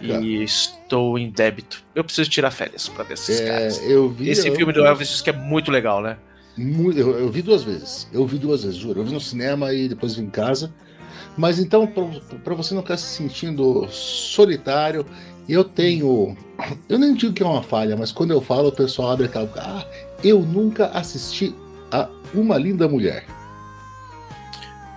E 0.00 0.42
estou 0.42 1.18
em 1.18 1.30
débito. 1.30 1.82
Eu 1.94 2.04
preciso 2.04 2.28
tirar 2.30 2.50
férias 2.50 2.88
pra 2.88 3.04
ver 3.04 3.14
esses 3.14 3.40
caras. 3.40 3.78
É, 3.80 3.92
eu 3.92 4.08
vi, 4.10 4.28
Esse 4.30 4.48
eu- 4.48 4.54
filme 4.54 4.72
do 4.72 4.84
Elvis 4.84 5.08
diz 5.08 5.20
que 5.20 5.30
é 5.30 5.32
muito 5.32 5.70
legal, 5.70 6.02
né? 6.02 6.16
Eu, 6.56 7.18
eu 7.18 7.30
vi 7.30 7.42
duas 7.42 7.62
vezes. 7.64 8.08
Eu 8.12 8.26
vi 8.26 8.38
duas 8.38 8.62
vezes, 8.62 8.78
juro. 8.78 9.00
Eu 9.00 9.04
vi 9.04 9.12
no 9.12 9.20
cinema 9.20 9.72
e 9.72 9.88
depois 9.88 10.14
vi 10.14 10.22
em 10.22 10.30
casa. 10.30 10.72
Mas 11.36 11.58
então, 11.58 11.86
para 11.86 12.54
você 12.54 12.74
não 12.74 12.82
ficar 12.82 12.96
se 12.96 13.06
sentindo 13.16 13.88
solitário, 13.90 15.04
eu 15.48 15.64
tenho. 15.64 16.36
Eu 16.88 16.98
nem 16.98 17.12
digo 17.14 17.32
que 17.32 17.42
é 17.42 17.46
uma 17.46 17.62
falha, 17.62 17.96
mas 17.96 18.12
quando 18.12 18.30
eu 18.30 18.40
falo, 18.40 18.68
o 18.68 18.72
pessoal 18.72 19.10
abre 19.10 19.26
aquela. 19.26 19.50
Ah, 19.56 19.84
eu 20.22 20.40
nunca 20.40 20.86
assisti 20.88 21.52
a 21.90 22.08
Uma 22.32 22.56
Linda 22.56 22.86
Mulher. 22.88 23.26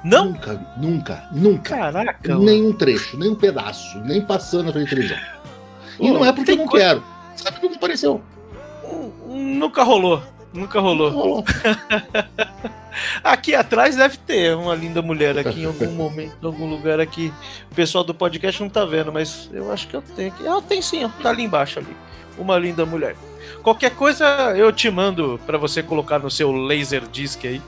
Não? 0.08 0.26
Nunca, 0.32 0.54
nunca, 0.78 1.28
nunca. 1.34 1.76
Caraca. 1.76 2.38
Nenhum 2.38 2.72
trecho, 2.74 3.18
nem 3.18 3.30
um 3.32 3.36
pedaço, 3.36 4.00
nem 4.00 4.22
passando 4.22 4.66
na 4.68 4.72
frente 4.72 4.86
da 4.86 4.90
televisão. 4.90 5.18
E 6.00 6.12
não 6.12 6.24
é 6.24 6.32
porque 6.32 6.52
eu 6.52 6.58
não 6.58 6.68
coisa- 6.68 6.86
quero. 6.86 7.04
Sabe 7.36 7.60
como 7.60 7.74
apareceu? 7.76 8.22
Nunca 9.28 9.82
rolou. 9.84 10.22
Nunca 10.54 10.80
rolou. 10.80 11.10
Rolou. 11.10 11.46
Aqui 13.24 13.54
atrás 13.56 13.96
deve 13.96 14.18
ter 14.18 14.56
uma 14.56 14.74
linda 14.76 15.02
mulher 15.02 15.38
aqui 15.38 15.62
em 15.62 15.66
algum 15.68 15.92
momento, 15.92 16.36
em 16.42 16.46
algum 16.46 16.68
lugar 16.70 17.00
aqui. 17.00 17.32
O 17.72 17.76
pessoal 17.76 18.04
do 18.04 18.14
podcast 18.14 18.62
não 18.62 18.70
tá 18.70 18.86
vendo, 18.86 19.12
mas 19.12 19.50
eu 19.52 19.72
acho 19.72 19.88
que 19.88 19.96
eu 19.96 20.02
tenho 20.02 20.30
aqui. 20.32 20.48
Ah, 20.48 20.62
tem 20.68 20.82
sim, 20.82 21.04
ó, 21.04 21.10
tá 21.22 21.30
ali 21.30 21.44
embaixo 21.44 21.80
ali. 21.80 21.96
Uma 22.38 22.58
linda 22.58 22.86
mulher. 22.86 23.16
Qualquer 23.64 23.92
coisa 23.92 24.26
eu 24.56 24.72
te 24.72 24.90
mando 24.90 25.40
pra 25.46 25.58
você 25.58 25.82
colocar 25.84 26.20
no 26.20 26.30
seu 26.32 26.52
laser 26.52 27.08
disc 27.08 27.44
aí. 27.46 27.62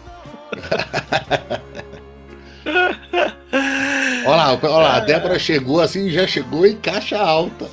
Olha 4.25 4.35
lá, 4.35 4.59
olha 4.61 4.69
lá, 4.69 4.95
a 4.97 4.99
Débora 4.99 5.39
chegou 5.39 5.81
assim, 5.81 6.09
já 6.09 6.27
chegou 6.27 6.65
em 6.65 6.77
caixa 6.77 7.17
alta. 7.17 7.69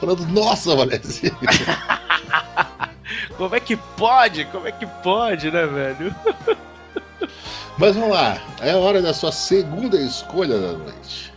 Falando, 0.00 0.26
nossa, 0.28 0.74
Valécia. 0.74 1.30
Como 3.36 3.54
é 3.54 3.60
que 3.60 3.76
pode? 3.76 4.44
Como 4.46 4.66
é 4.66 4.72
que 4.72 4.86
pode, 4.86 5.50
né, 5.50 5.66
velho? 5.66 6.14
Mas 7.78 7.94
vamos 7.94 8.10
lá, 8.10 8.38
é 8.60 8.74
hora 8.74 9.00
da 9.00 9.14
sua 9.14 9.32
segunda 9.32 9.98
escolha 9.98 10.58
da 10.58 10.72
noite. 10.72 11.30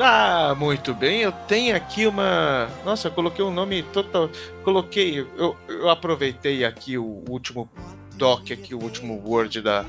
Ah, 0.00 0.54
muito 0.56 0.94
bem. 0.94 1.22
Eu 1.22 1.32
tenho 1.32 1.74
aqui 1.74 2.06
uma. 2.06 2.68
Nossa, 2.84 3.08
eu 3.08 3.12
coloquei 3.12 3.44
um 3.44 3.50
nome 3.50 3.82
total. 3.82 4.30
Coloquei. 4.62 5.26
Eu, 5.36 5.56
eu 5.68 5.88
aproveitei 5.88 6.64
aqui 6.64 6.96
o 6.96 7.24
último 7.28 7.68
doc, 8.14 8.50
aqui, 8.52 8.74
o 8.74 8.82
último 8.82 9.20
Word 9.26 9.60
da. 9.60 9.84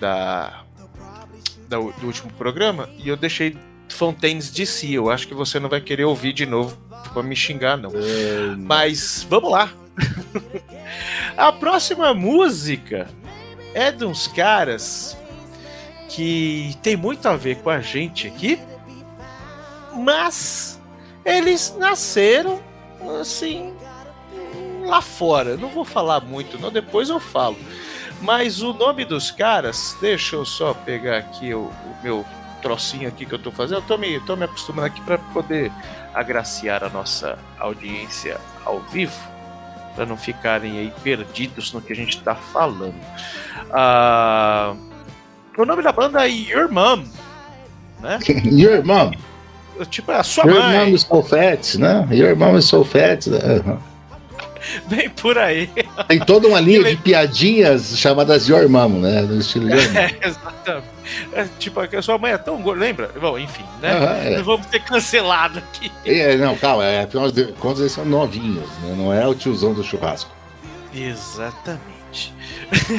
Da. 0.00 0.64
Da- 1.68 1.78
do 1.78 2.06
último 2.06 2.32
programa. 2.34 2.88
E 2.98 3.08
eu 3.08 3.16
deixei 3.16 3.56
Fontaines 3.88 4.50
DC. 4.50 4.90
Eu 4.92 5.10
acho 5.10 5.26
que 5.28 5.34
você 5.34 5.58
não 5.60 5.68
vai 5.68 5.80
querer 5.80 6.04
ouvir 6.04 6.32
de 6.32 6.46
novo 6.46 6.76
pra 7.12 7.22
me 7.22 7.36
xingar, 7.36 7.76
não. 7.76 7.90
É, 7.94 8.56
Mas 8.56 9.26
vamos 9.28 9.50
lá. 9.50 9.70
A 11.36 11.52
próxima 11.52 12.12
música 12.14 13.08
é 13.74 13.90
de 13.92 14.04
uns 14.04 14.26
caras 14.26 15.16
que 16.08 16.74
tem 16.82 16.96
muito 16.96 17.26
a 17.28 17.36
ver 17.36 17.56
com 17.58 17.68
a 17.70 17.80
gente 17.80 18.26
aqui, 18.26 18.58
mas 19.94 20.80
eles 21.24 21.74
nasceram 21.78 22.60
assim 23.20 23.72
lá 24.84 25.00
fora. 25.02 25.56
Não 25.56 25.68
vou 25.68 25.84
falar 25.84 26.20
muito, 26.20 26.58
não, 26.58 26.70
depois 26.70 27.08
eu 27.08 27.18
falo. 27.20 27.56
Mas 28.20 28.62
o 28.62 28.72
nome 28.72 29.04
dos 29.04 29.30
caras, 29.30 29.96
deixa 30.00 30.36
eu 30.36 30.44
só 30.44 30.72
pegar 30.72 31.18
aqui 31.18 31.52
o, 31.54 31.64
o 31.64 31.96
meu 32.02 32.24
trocinho 32.62 33.08
aqui 33.08 33.26
que 33.26 33.34
eu 33.34 33.38
tô 33.38 33.50
fazendo. 33.50 33.78
Eu 33.78 33.82
tô 33.82 33.96
me, 33.98 34.18
tô 34.20 34.34
me 34.36 34.44
acostumando 34.44 34.86
aqui 34.86 35.00
para 35.02 35.18
poder 35.18 35.70
agraciar 36.14 36.82
a 36.82 36.88
nossa 36.88 37.38
audiência 37.58 38.38
ao 38.64 38.80
vivo, 38.80 39.14
para 39.94 40.06
não 40.06 40.16
ficarem 40.16 40.78
aí 40.78 40.92
perdidos 41.02 41.72
no 41.72 41.80
que 41.80 41.92
a 41.92 41.96
gente 41.96 42.20
tá 42.22 42.34
falando. 42.34 42.94
Ah, 43.70 44.74
o 45.56 45.64
nome 45.64 45.82
da 45.82 45.92
banda 45.92 46.26
é 46.26 46.30
Your 46.30 46.70
Mom, 46.72 47.04
né? 48.00 48.18
Your 48.44 48.84
mom. 48.84 49.12
Tipo, 49.90 50.12
é 50.12 50.16
a 50.16 50.22
sua 50.22 50.44
Your 50.46 50.60
mãe. 50.60 50.78
mom 50.78 50.94
is 50.94 51.02
so 51.02 51.22
fat, 51.22 51.78
né? 51.78 52.08
Your 52.10 52.34
mom 52.34 52.56
is 52.56 52.64
so 52.64 52.82
fat. 52.84 53.26
né? 53.28 53.38
Bem 54.86 55.08
por 55.10 55.38
aí. 55.38 55.70
Tem 56.08 56.18
toda 56.18 56.48
uma 56.48 56.60
linha 56.60 56.84
de 56.84 56.96
piadinhas 56.96 57.98
chamadas 57.98 58.48
Your 58.48 58.68
Mom, 58.68 59.00
né? 59.00 59.22
No 59.22 59.38
estilo 59.38 59.70
Your 59.70 59.92
Mom. 59.92 59.98
É, 59.98 60.18
exatamente. 60.22 60.96
É, 61.32 61.46
tipo, 61.58 61.80
a 61.80 62.02
sua 62.02 62.18
mãe 62.18 62.32
é 62.32 62.38
tão 62.38 62.60
gorda, 62.60 62.80
lembra? 62.80 63.10
Bom, 63.20 63.38
enfim, 63.38 63.64
né? 63.80 64.34
É. 64.34 64.42
Vamos 64.42 64.66
ser 64.66 64.80
cancelados 64.80 65.58
aqui. 65.58 65.90
É, 66.04 66.36
não, 66.36 66.56
calma, 66.56 66.84
é, 66.84 67.02
afinal 67.02 67.30
de 67.30 67.52
contas 67.54 67.80
eles 67.80 67.92
são 67.92 68.04
novinhos, 68.04 68.68
né? 68.82 68.94
Não 68.96 69.12
é 69.12 69.26
o 69.26 69.34
tiozão 69.34 69.72
do 69.72 69.84
churrasco. 69.84 70.30
Exatamente. 70.92 72.34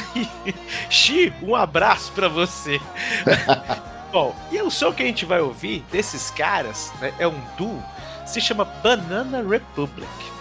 Xi, 0.90 1.34
um 1.42 1.56
abraço 1.56 2.12
pra 2.14 2.28
você. 2.28 2.80
Bom, 4.12 4.34
e 4.52 4.62
o 4.62 4.72
som 4.72 4.94
que 4.94 5.04
a 5.04 5.06
gente 5.06 5.26
vai 5.26 5.42
ouvir 5.42 5.84
desses 5.92 6.32
caras 6.32 6.94
né, 7.02 7.14
é 7.20 7.28
um 7.28 7.40
duo, 7.58 7.84
se 8.26 8.40
chama 8.40 8.64
Banana 8.64 9.44
Republic. 9.48 10.37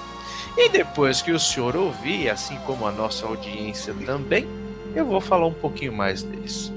E 0.57 0.69
depois 0.71 1.21
que 1.21 1.33
o 1.33 1.39
senhor 1.39 1.77
ouvir, 1.77 2.31
assim 2.31 2.57
como 2.67 2.87
a 2.87 2.93
nossa 2.93 3.27
audiência 3.27 3.95
também, 4.07 4.49
eu 4.95 5.05
vou 5.05 5.21
falar 5.21 5.47
um 5.47 5.53
pouquinho 5.53 5.93
mais 5.93 6.23
deles. 6.23 6.73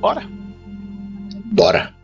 Bora? 0.00 0.26
Bora. 1.44 1.99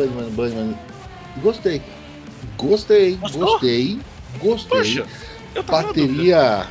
Bunnyman, 0.00 0.30
Bunnyman, 0.30 0.30
Bunnyman. 0.36 0.78
Gostei. 1.42 1.82
Gostei, 2.56 3.16
Gostou? 3.16 3.40
gostei, 3.40 4.00
gostei. 4.40 4.78
Poxa, 4.78 5.06
bateria, 5.66 6.66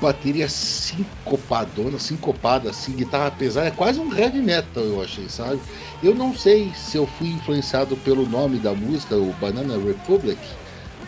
bateria 0.00 0.48
sincopadona, 0.48 1.98
sincopada, 1.98 2.70
assim, 2.70 2.92
guitarra 2.92 3.30
pesada, 3.30 3.68
é 3.68 3.70
quase 3.70 4.00
um 4.00 4.14
heavy 4.14 4.40
metal, 4.40 4.82
eu 4.82 5.02
achei, 5.02 5.28
sabe? 5.28 5.60
Eu 6.02 6.14
não 6.14 6.34
sei 6.34 6.72
se 6.74 6.96
eu 6.96 7.06
fui 7.06 7.28
influenciado 7.28 7.96
pelo 7.98 8.26
nome 8.26 8.58
da 8.58 8.72
música, 8.72 9.14
o 9.16 9.32
Banana 9.40 9.76
Republic, 9.76 10.38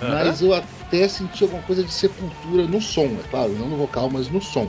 Aham. 0.01 0.11
mas 0.11 0.43
eu 0.43 0.55
até 0.55 1.09
senti 1.09 1.43
alguma 1.43 1.63
coisa 1.63 1.83
de 1.83 1.93
sepultura 1.93 2.67
no 2.67 2.81
som, 2.81 3.05
é 3.05 3.29
claro, 3.31 3.53
não 3.53 3.69
no 3.69 3.77
vocal, 3.77 4.11
mas 4.11 4.29
no 4.29 4.41
som. 4.43 4.69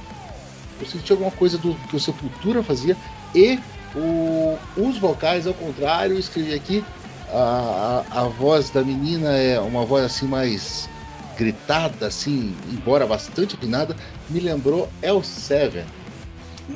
Eu 0.79 0.87
senti 0.87 1.11
alguma 1.11 1.31
coisa 1.31 1.57
do 1.57 1.73
que 1.87 1.95
o 1.95 1.99
Sepultura 1.99 2.63
fazia 2.63 2.97
e 3.33 3.59
o- 3.95 4.57
os 4.77 4.97
vocais, 4.97 5.45
ao 5.47 5.53
contrário, 5.53 6.15
eu 6.15 6.19
escrevi 6.19 6.53
aqui, 6.53 6.83
a, 7.31 8.03
a, 8.11 8.21
a 8.21 8.23
voz 8.25 8.69
da 8.69 8.83
menina 8.83 9.29
é 9.35 9.59
uma 9.59 9.85
voz 9.85 10.03
assim 10.05 10.27
mais 10.27 10.89
gritada, 11.37 12.07
assim, 12.07 12.55
embora 12.71 13.07
bastante 13.07 13.55
afinada, 13.55 13.95
me 14.29 14.39
lembrou 14.39 14.89
El 15.01 15.23
Seven. 15.23 15.85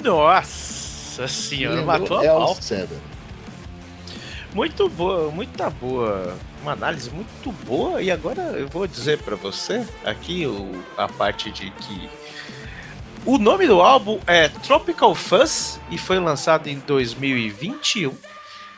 Nossa 0.04 1.28
senhora, 1.28 1.82
matou 1.84 2.18
a 2.18 2.26
El 2.26 2.36
pau. 2.38 2.56
Seven. 2.60 2.98
Muito 4.54 4.90
boa, 4.90 5.30
muita 5.30 5.70
boa. 5.70 6.36
Uma 6.62 6.72
análise 6.72 7.10
muito 7.12 7.52
boa. 7.66 8.02
E 8.02 8.10
agora 8.10 8.42
eu 8.54 8.68
vou 8.68 8.88
dizer 8.88 9.20
pra 9.20 9.36
você 9.36 9.86
aqui 10.04 10.46
o- 10.48 10.84
a 10.98 11.08
parte 11.08 11.52
de 11.52 11.70
que 11.72 12.10
o 13.28 13.38
nome 13.38 13.68
do 13.68 13.82
álbum 13.82 14.20
é 14.26 14.48
Tropical 14.48 15.14
Fuzz 15.14 15.80
e 15.92 15.98
foi 15.98 16.18
lançado 16.20 16.68
em 16.68 16.80
2021. 16.80 18.14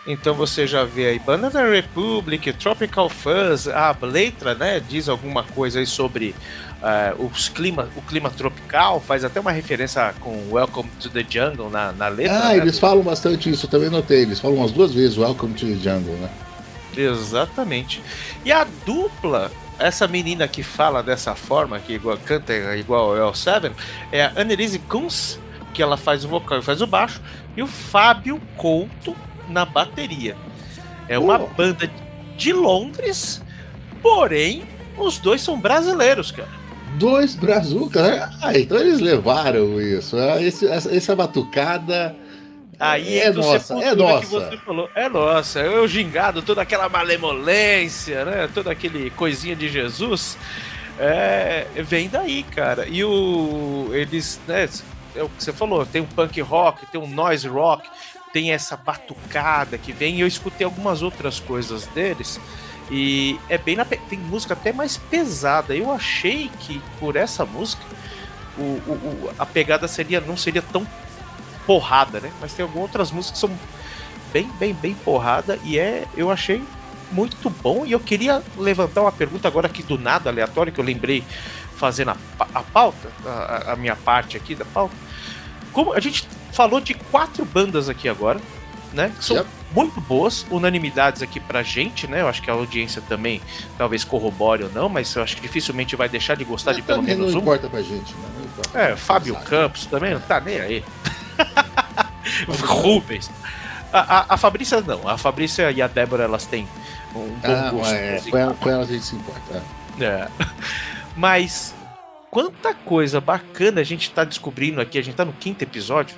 Então 0.08 0.34
você 0.34 0.66
já 0.66 0.84
vê 0.84 1.06
aí 1.08 1.20
Banana 1.20 1.70
Republic, 1.70 2.52
Tropical 2.54 3.10
Fuzz, 3.10 3.68
a 3.68 3.96
letra, 4.02 4.56
né, 4.56 4.80
diz 4.80 5.08
alguma 5.08 5.44
coisa 5.44 5.80
aí 5.80 5.86
sobre 5.86 6.34
eh, 6.82 7.14
os 7.20 7.48
clima, 7.48 7.90
o 7.96 8.02
clima 8.02 8.30
tropical, 8.32 9.00
faz 9.00 9.24
até 9.24 9.40
uma 9.40 9.52
referência 9.52 10.14
com 10.20 10.52
Welcome 10.52 10.90
to 11.00 11.10
the 11.10 11.24
Jungle 11.30 11.70
na, 11.70 11.92
na 11.92 12.08
letra. 12.08 12.40
Ah, 12.40 12.50
né, 12.50 12.58
eles 12.58 12.76
do- 12.76 12.80
falam 12.82 13.04
bastante 13.04 13.52
isso, 13.52 13.68
eu 13.68 13.70
também 13.70 13.90
notei. 13.90 14.24
Eles 14.24 14.40
falam 14.40 14.58
umas 14.58 14.72
duas 14.72 14.92
vezes 14.94 15.16
Welcome 15.18 15.54
to 15.54 15.68
the 15.68 15.76
Jungle, 15.76 16.16
né? 16.16 16.30
Exatamente. 16.98 18.02
E 18.44 18.52
a 18.52 18.66
dupla, 18.86 19.52
essa 19.80 20.08
menina 20.08 20.48
que 20.48 20.62
fala 20.64 21.02
dessa 21.02 21.36
forma, 21.36 21.80
que 21.80 21.94
igual, 21.94 22.18
canta 22.18 22.54
igual 22.76 23.16
El 23.16 23.34
Seven, 23.34 23.72
é 24.12 24.26
a 24.26 24.34
Annelise 24.36 24.80
Kunz, 24.80 25.40
que 25.74 25.82
ela 25.82 25.98
faz 25.98 26.26
o 26.26 26.28
vocal 26.28 26.60
e 26.60 26.62
faz 26.62 26.82
o 26.82 26.88
baixo, 26.88 27.22
e 27.56 27.62
o 27.64 27.68
Fábio 27.68 28.42
Couto 28.58 29.16
na 29.48 29.66
bateria. 29.66 30.36
É 31.08 31.18
uma 31.18 31.40
Oh. 31.42 31.48
banda 31.48 31.90
de 32.38 32.54
Londres, 32.54 33.42
porém, 34.02 34.64
os 34.98 35.18
dois 35.18 35.42
são 35.42 35.60
brasileiros, 35.60 36.32
cara. 36.32 36.50
Dois 36.98 37.36
brazucas, 37.36 38.02
né? 38.02 38.30
Ah, 38.42 38.58
então 38.58 38.78
eles 38.78 39.00
levaram 39.00 39.80
isso. 39.80 40.18
Ah, 40.18 40.42
esse- 40.42 40.68
essa, 40.68 40.94
essa 40.96 41.16
batucada. 41.16 42.16
Aí 42.80 43.20
É 43.20 43.32
do 43.32 43.42
nossa, 43.42 43.74
é 43.84 43.94
nossa. 43.94 44.20
que 44.22 44.26
você 44.28 44.58
falou. 44.58 44.90
É 44.96 45.10
nossa, 45.10 45.60
eu 45.60 45.88
gingado, 45.88 46.42
toda 46.42 46.62
aquela 46.62 46.88
malemolência, 46.88 48.24
né? 48.26 48.50
Toda 48.54 48.72
aquele 48.72 49.10
coisinha 49.12 49.56
de 49.56 49.68
Jesus. 49.70 50.38
É, 50.98 51.66
vem 51.78 52.10
daí, 52.10 52.44
cara. 52.44 52.86
E 52.88 53.04
o. 53.04 53.90
Eles, 53.94 54.40
né? 54.48 54.68
É 55.16 55.24
o 55.24 55.30
que 55.30 55.44
você 55.44 55.52
falou, 55.52 55.86
tem 55.86 56.02
um 56.02 56.06
punk 56.06 56.40
rock, 56.42 56.86
tem 56.86 57.02
um 57.02 57.08
noise 57.08 57.48
rock, 57.48 57.90
tem 58.32 58.52
essa 58.52 58.78
batucada 58.78 59.78
que 59.78 59.92
vem. 59.92 60.18
E 60.18 60.22
eu 60.22 60.28
escutei 60.28 60.64
algumas 60.66 61.02
outras 61.02 61.40
coisas 61.40 61.86
deles. 61.88 62.40
E 62.92 63.40
é 63.50 63.58
bem 63.58 63.76
na. 63.76 63.86
Tem 63.86 64.18
música 64.20 64.54
até 64.54 64.72
mais 64.72 64.98
pesada. 64.98 65.76
Eu 65.76 65.92
achei 65.92 66.50
que 66.60 66.82
por 67.00 67.16
essa 67.16 67.46
música 67.46 67.84
o, 68.58 68.62
o- 68.62 69.26
o- 69.28 69.32
a 69.38 69.46
pegada 69.46 69.88
seria 69.88 70.20
não 70.22 70.36
seria 70.38 70.62
tão 70.62 70.86
porrada, 71.70 72.20
né? 72.20 72.32
Mas 72.42 72.52
tem 72.54 72.64
algumas 72.64 72.82
outras 72.88 73.12
músicas 73.12 73.40
que 73.40 73.48
são 73.48 73.60
bem, 74.34 74.50
bem, 74.60 74.74
bem 74.74 74.96
porrada 74.96 75.60
e 75.64 75.78
é, 75.78 76.06
eu 76.18 76.32
achei 76.32 76.64
muito 77.12 77.48
bom 77.48 77.86
e 77.86 77.92
eu 77.92 78.00
queria 78.00 78.42
levantar 78.58 79.02
uma 79.02 79.12
pergunta 79.12 79.48
agora 79.48 79.68
aqui 79.68 79.84
do 79.84 79.96
nada 79.96 80.32
aleatório 80.32 80.74
que 80.74 80.80
eu 80.80 80.84
lembrei 80.84 81.24
fazendo 81.76 82.10
a, 82.10 82.18
a 82.56 82.64
pauta, 82.64 83.10
a, 83.24 83.74
a 83.74 83.76
minha 83.76 83.96
parte 83.96 84.36
aqui 84.36 84.56
da 84.56 84.66
pauta. 84.66 84.96
Como 85.72 85.94
a 85.94 86.00
gente 86.00 86.28
falou 86.52 86.82
de 86.82 86.96
quatro 86.96 87.46
bandas 87.46 87.88
aqui 87.88 88.10
agora, 88.10 88.40
né? 88.92 89.12
Que 89.20 89.24
são 89.24 89.38
Yep. 89.38 89.50
muito 89.72 90.02
boas, 90.02 90.48
unanimidades 90.50 91.22
aqui 91.22 91.40
pra 91.40 91.62
gente, 91.62 92.08
né? 92.08 92.22
Eu 92.22 92.28
acho 92.28 92.42
que 92.42 92.50
a 92.50 92.54
audiência 92.54 93.04
também 93.08 93.40
talvez 93.78 94.04
corrobore 94.04 94.64
ou 94.64 94.72
não, 94.72 94.90
mas 94.90 95.14
eu 95.16 95.22
acho 95.22 95.36
que 95.36 95.44
dificilmente 95.44 95.96
vai 95.96 96.10
deixar 96.10 96.36
de 96.36 96.44
gostar 96.44 96.74
de 96.74 96.82
pelo 96.82 97.04
menos 97.04 97.32
não 97.32 97.40
um. 97.40 97.42
importa 97.44 97.70
pra 97.70 97.84
gente, 97.84 98.12
né? 98.16 98.28
Não 98.36 98.46
importa. 98.46 98.80
É, 98.80 98.96
Fábio. 98.96 99.36
Campos 99.46 99.86
também 99.86 100.16
não 100.16 100.22
tá 100.22 100.40
nem 100.42 100.60
aí. 100.60 100.84
Rubens. 102.66 103.30
A, 103.92 104.00
a, 104.20 104.26
a 104.36 104.38
Fabrícia 104.38 104.82
não. 104.82 105.08
A 105.08 105.18
Fabrícia 105.18 105.72
e 105.72 105.82
a 105.82 105.88
Débora 105.88 106.24
elas 106.24 106.46
têm 106.46 106.68
um 107.16 107.30
bom 107.30 107.36
Ah, 107.44 107.70
gosto. 107.72 107.94
é, 107.94 108.22
com, 108.30 108.38
ela, 108.38 108.54
com 108.54 108.70
elas 108.70 108.90
a 108.90 108.94
gente 108.94 109.06
se 109.06 109.16
importa. 109.16 109.64
é. 110.00 110.04
É. 110.04 110.28
Mas 111.18 111.74
quanta 112.32 112.74
coisa 112.74 113.20
bacana 113.20 113.82
a 113.82 113.84
gente 113.84 114.10
tá 114.12 114.24
descobrindo 114.24 114.80
aqui. 114.80 114.98
A 114.98 115.04
gente 115.04 115.16
tá 115.16 115.26
no 115.26 115.34
quinto 115.34 115.64
episódio. 115.64 116.16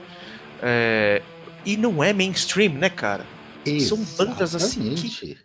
é, 0.61 1.21
e 1.65 1.77
não 1.77 2.03
é 2.03 2.11
mainstream, 2.11 2.73
né, 2.73 2.89
cara? 2.89 3.25
São 3.87 3.97
bandas 4.17 4.55
assim 4.55 4.95
que- 4.95 5.05
Exatamente. 5.07 5.37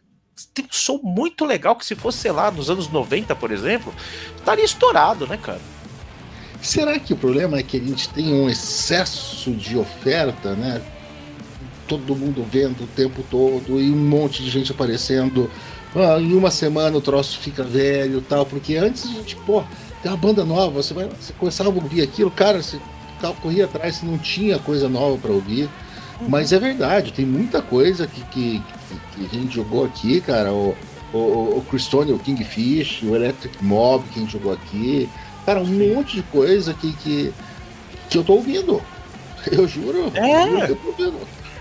Tem 0.54 0.64
um 0.64 0.68
som 0.72 0.98
muito 1.02 1.44
legal 1.44 1.76
que 1.76 1.84
se 1.84 1.94
fosse, 1.94 2.18
sei 2.18 2.30
lá, 2.32 2.50
nos 2.50 2.68
anos 2.70 2.88
90, 2.90 3.34
por 3.36 3.50
exemplo, 3.50 3.94
estaria 4.36 4.64
estourado, 4.64 5.26
né, 5.26 5.36
cara? 5.38 5.60
Será 6.66 6.98
que 6.98 7.12
o 7.12 7.16
problema 7.16 7.58
é 7.58 7.62
que 7.62 7.76
a 7.76 7.80
gente 7.80 8.08
tem 8.08 8.34
um 8.34 8.50
excesso 8.50 9.52
de 9.52 9.78
oferta, 9.78 10.54
né? 10.54 10.82
Todo 11.86 12.16
mundo 12.16 12.44
vendo 12.50 12.82
o 12.82 12.86
tempo 12.88 13.22
todo 13.30 13.80
e 13.80 13.88
um 13.88 13.96
monte 13.96 14.42
de 14.42 14.50
gente 14.50 14.72
aparecendo. 14.72 15.48
Ah, 15.94 16.18
em 16.20 16.34
uma 16.34 16.50
semana 16.50 16.96
o 16.96 17.00
troço 17.00 17.38
fica 17.38 17.62
velho 17.62 18.18
e 18.18 18.22
tal, 18.22 18.44
porque 18.44 18.74
antes 18.74 19.04
a 19.04 19.12
gente, 19.12 19.36
pô, 19.36 19.62
tem 20.02 20.10
uma 20.10 20.16
banda 20.16 20.44
nova, 20.44 20.82
você, 20.82 20.92
vai, 20.92 21.08
você 21.08 21.32
começava 21.34 21.70
a 21.70 21.72
ouvir 21.72 22.02
aquilo, 22.02 22.32
cara, 22.32 22.60
você 22.60 22.80
corria 23.40 23.66
atrás, 23.66 23.94
você 23.96 24.04
não 24.06 24.18
tinha 24.18 24.58
coisa 24.58 24.88
nova 24.88 25.16
para 25.18 25.30
ouvir. 25.30 25.68
Mas 26.28 26.52
é 26.52 26.58
verdade, 26.58 27.12
tem 27.12 27.24
muita 27.24 27.62
coisa 27.62 28.08
que, 28.08 28.20
que, 28.22 28.60
que- 29.14 29.28
que 29.28 29.36
a 29.36 29.40
gente 29.40 29.54
jogou 29.54 29.84
aqui, 29.84 30.20
cara. 30.20 30.52
O, 30.52 30.74
o, 31.12 31.18
o 31.58 31.64
Christone, 31.70 32.12
o 32.12 32.18
Kingfish, 32.18 33.02
o 33.04 33.14
Electric 33.14 33.64
Mob 33.64 34.04
que 34.12 34.18
a 34.18 34.22
gente 34.22 34.32
jogou 34.32 34.52
aqui. 34.52 35.08
Cara, 35.46 35.60
um 35.60 35.94
monte 35.94 36.16
de 36.16 36.22
coisa 36.24 36.74
que, 36.74 36.92
que, 36.94 37.32
que 38.10 38.18
eu 38.18 38.24
tô 38.24 38.34
ouvindo. 38.34 38.82
Eu 39.50 39.66
juro. 39.68 40.10
É. 40.14 40.42
eu 40.42 40.58
eu 40.58 40.76
tô 40.76 40.88
ouvindo. 40.88 41.16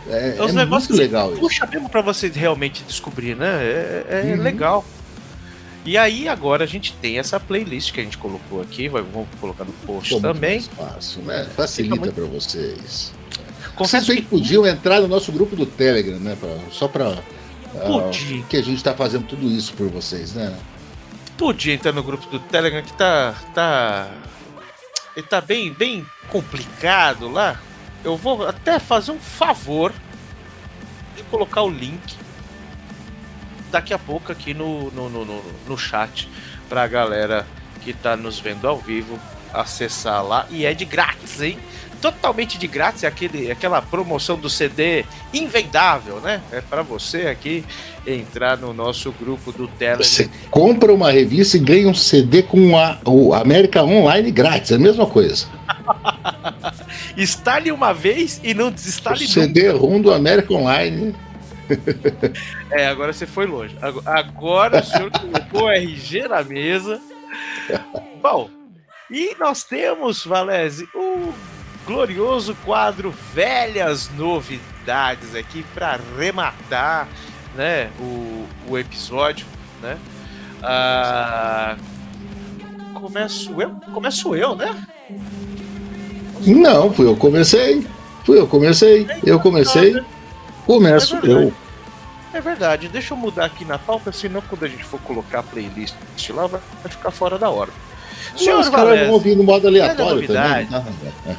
É, 0.09 0.35
É 0.37 0.43
os 0.43 0.51
é 0.51 0.53
negócios 0.53 0.89
muito 0.89 1.01
legal 1.01 1.31
isso. 1.31 1.39
Puxa 1.39 1.65
mesmo 1.67 1.87
pra 1.89 2.01
você 2.01 2.27
realmente 2.27 2.83
descobrir, 2.83 3.35
né? 3.35 3.63
É, 3.63 4.05
é 4.09 4.35
Uhum. 4.35 4.41
legal. 4.41 4.83
E 5.85 5.97
aí 5.99 6.27
agora 6.27 6.63
a 6.63 6.67
gente 6.67 6.93
tem 6.93 7.19
essa 7.19 7.39
playlist 7.39 7.91
que 7.93 7.99
a 7.99 8.03
gente 8.03 8.17
colocou 8.17 8.59
aqui, 8.59 8.87
vamos 8.87 9.27
colocar 9.39 9.63
no 9.65 9.71
post 9.85 10.15
Ficou 10.15 10.21
também. 10.33 10.59
fácil, 10.61 11.21
né? 11.21 11.45
Facilita 11.55 11.95
muito- 11.95 12.13
para 12.13 12.25
vocês. 12.25 13.11
Confesso 13.75 14.05
Vocês 14.07 14.19
que 14.21 14.25
podiam 14.25 14.65
entrar 14.65 14.99
no 15.01 15.07
nosso 15.07 15.31
grupo 15.31 15.55
do 15.55 15.65
Telegram, 15.67 16.17
né? 16.19 16.35
pra- 16.39 16.57
só 16.71 16.87
para 16.87 17.17
Podia. 17.85 18.41
que 18.49 18.57
a 18.57 18.63
gente 18.63 18.83
tá 18.83 18.93
fazendo 18.95 19.25
tudo 19.27 19.47
isso 19.51 19.73
por 19.73 19.87
vocês, 19.89 20.33
né? 20.33 20.55
Podia 21.37 21.73
entrar 21.73 21.91
no 21.91 22.03
grupo 22.03 22.27
do 22.27 22.39
Telegram 22.39 22.81
que 22.81 22.93
tá 22.93 23.33
tá 23.53 24.09
ele 25.15 25.25
tá 25.25 25.41
bem 25.41 25.71
bem 25.71 26.05
complicado 26.29 27.29
lá. 27.29 27.59
Eu 28.03 28.15
vou 28.17 28.47
até 28.47 28.79
fazer 28.79 29.11
um 29.11 29.19
favor 29.19 29.91
de 31.15 31.23
colocar 31.23 31.63
o 31.63 31.69
link 31.69 32.15
daqui 33.71 33.93
a 33.93 33.99
pouco 33.99 34.31
aqui 34.31 34.53
no, 34.53 34.91
no, 34.91 35.09
no, 35.09 35.25
no, 35.25 35.43
no 35.67 35.77
chat 35.77 36.29
pra 36.69 36.87
galera 36.87 37.47
que 37.81 37.93
tá 37.93 38.15
nos 38.15 38.39
vendo 38.39 38.67
ao 38.67 38.77
vivo 38.77 39.19
acessar 39.53 40.23
lá 40.23 40.45
e 40.49 40.65
é 40.65 40.73
de 40.73 40.85
grátis, 40.85 41.41
hein? 41.41 41.57
Totalmente 42.01 42.57
de 42.57 42.67
grátis, 42.67 43.03
é 43.03 43.07
aquele, 43.07 43.49
aquela 43.51 43.81
promoção 43.81 44.37
do 44.37 44.49
CD 44.49 45.03
invendável, 45.33 46.19
né? 46.19 46.41
É 46.51 46.61
pra 46.61 46.81
você 46.83 47.27
aqui 47.27 47.63
entrar 48.05 48.57
no 48.57 48.73
nosso 48.73 49.11
grupo 49.11 49.51
do 49.51 49.67
Telegram. 49.67 50.03
Você 50.03 50.29
compra 50.51 50.93
uma 50.93 51.11
revista 51.11 51.57
e 51.57 51.59
ganha 51.59 51.87
um 51.87 51.93
CD 51.95 52.43
com 52.43 52.77
a, 52.77 52.97
o 53.05 53.33
América 53.33 53.83
Online 53.83 54.29
grátis, 54.31 54.71
é 54.71 54.75
a 54.75 54.79
mesma 54.79 55.05
coisa. 55.07 55.47
Instale 57.17 57.71
uma 57.71 57.93
vez 57.93 58.39
e 58.43 58.53
não 58.53 58.67
O 58.67 58.71
desinstale 58.71 59.27
CD 59.27 59.69
ROM 59.71 60.01
do 60.01 60.13
América 60.13 60.53
Online. 60.53 60.97
nunca. 61.07 61.25
É, 62.71 62.87
agora 62.87 63.13
você 63.13 63.25
foi 63.25 63.45
longe. 63.45 63.75
Ago- 63.81 64.01
Agora 64.05 64.81
o 64.81 64.83
senhor 64.83 65.09
colocou 65.11 65.63
o 65.63 65.69
RG 65.69 66.27
na 66.27 66.43
mesa. 66.43 66.99
Bom, 68.21 68.49
e 69.09 69.35
nós 69.39 69.63
temos, 69.63 70.25
Valese, 70.25 70.87
o 70.93 71.31
glorioso 71.85 72.55
quadro 72.65 73.13
Velhas 73.33 74.09
Novidades 74.17 75.35
aqui 75.35 75.63
para 75.73 75.99
arrematar 76.17 77.07
né, 77.55 77.89
o, 77.99 78.45
o 78.67 78.77
episódio, 78.77 79.45
né? 79.81 79.97
Ah, 80.63 81.75
começo 82.93 83.61
eu? 83.61 83.69
Começo 83.93 84.35
eu, 84.35 84.55
né? 84.55 84.75
Não, 86.45 86.91
fui 86.91 87.07
eu 87.07 87.13
que 87.13 87.19
comecei. 87.21 87.85
Fui 88.25 88.39
eu 88.39 88.45
que 88.45 88.51
comecei. 88.51 89.07
Eu 89.23 89.39
comecei. 89.39 90.03
Começo 90.65 91.15
É 91.15 91.21
verdade. 91.21 91.43
eu. 91.45 91.53
É 92.33 92.41
verdade, 92.41 92.89
deixa 92.89 93.13
eu 93.13 93.17
mudar 93.17 93.45
aqui 93.45 93.63
na 93.63 93.77
pauta, 93.79 94.11
senão 94.11 94.41
quando 94.41 94.65
a 94.65 94.67
gente 94.67 94.83
for 94.83 94.99
colocar 95.01 95.39
a 95.39 95.43
playlist 95.43 95.95
lá, 96.31 96.47
vai 96.47 96.59
ficar 96.89 97.09
fora 97.09 97.37
da 97.39 97.49
hora. 97.49 97.71
Senhor 98.35 98.59
Os 98.59 98.67
caras 98.67 98.99
vão 98.99 99.11
ouvir 99.11 99.37
no 99.37 99.43
modo 99.43 99.65
aleatório 99.67 100.27
velha 100.27 100.41
também. 100.43 100.65
tá? 100.65 100.83
É. 101.27 101.35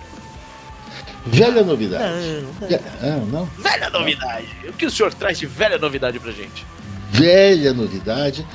Velha 1.27 1.63
novidade. 1.65 2.05
Não, 2.61 2.69
Ve- 2.69 2.81
Ah, 3.03 3.17
não. 3.31 3.45
velha 3.59 3.91
novidade. 3.91 4.47
O 4.69 4.73
que 4.73 4.87
o 4.87 4.91
senhor 4.91 5.13
traz 5.13 5.39
de 5.39 5.47
velha 5.47 5.79
novidade 5.79 6.19
pra 6.21 6.31
gente? 6.33 6.65
velha 7.11 7.73
novidade. 7.73 8.47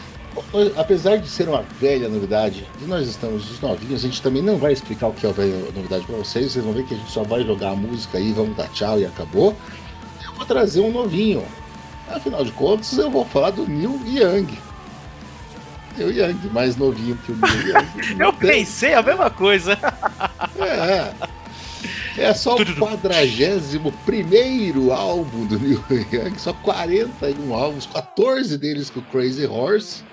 Apesar 0.77 1.17
de 1.17 1.27
ser 1.27 1.49
uma 1.49 1.63
velha 1.79 2.07
novidade, 2.07 2.65
e 2.81 2.85
nós 2.85 3.07
estamos 3.07 3.49
os 3.51 3.59
novinhos, 3.59 3.99
a 4.03 4.07
gente 4.07 4.21
também 4.21 4.41
não 4.41 4.57
vai 4.57 4.71
explicar 4.71 5.07
o 5.07 5.13
que 5.13 5.25
é 5.25 5.29
a 5.29 5.33
velha 5.33 5.57
novidade 5.75 6.05
para 6.05 6.15
vocês. 6.15 6.51
Vocês 6.51 6.63
vão 6.63 6.73
ver 6.73 6.85
que 6.85 6.93
a 6.93 6.97
gente 6.97 7.11
só 7.11 7.23
vai 7.23 7.43
jogar 7.43 7.71
a 7.71 7.75
música 7.75 8.17
aí, 8.17 8.31
vamos 8.31 8.55
dar 8.55 8.67
tchau 8.69 8.99
e 8.99 9.05
acabou. 9.05 9.55
Eu 10.25 10.33
vou 10.33 10.45
trazer 10.45 10.79
um 10.81 10.91
novinho. 10.91 11.43
Afinal 12.09 12.43
de 12.45 12.51
contas, 12.51 12.97
eu 12.97 13.09
vou 13.09 13.25
falar 13.25 13.49
do 13.51 13.67
Neil 13.67 13.99
Young. 14.05 14.47
Neil 15.97 16.11
Young, 16.11 16.49
mais 16.53 16.75
novinho 16.77 17.17
que 17.25 17.31
o 17.31 17.35
Neil 17.35 17.67
Young. 17.67 18.15
Eu 18.23 18.31
pensei 18.33 18.93
a 18.93 19.01
mesma 19.01 19.29
coisa. 19.29 19.77
É. 20.59 21.11
É 22.17 22.33
só 22.33 22.55
o 22.55 22.75
41 22.75 24.91
álbum 24.91 25.45
do 25.45 25.57
Neil 25.57 25.81
Young, 26.11 26.37
só 26.37 26.53
41 26.53 27.53
álbuns, 27.53 27.85
14 27.85 28.57
deles 28.57 28.89
com 28.89 28.99
o 28.99 29.03
Crazy 29.03 29.45
Horse. 29.45 30.03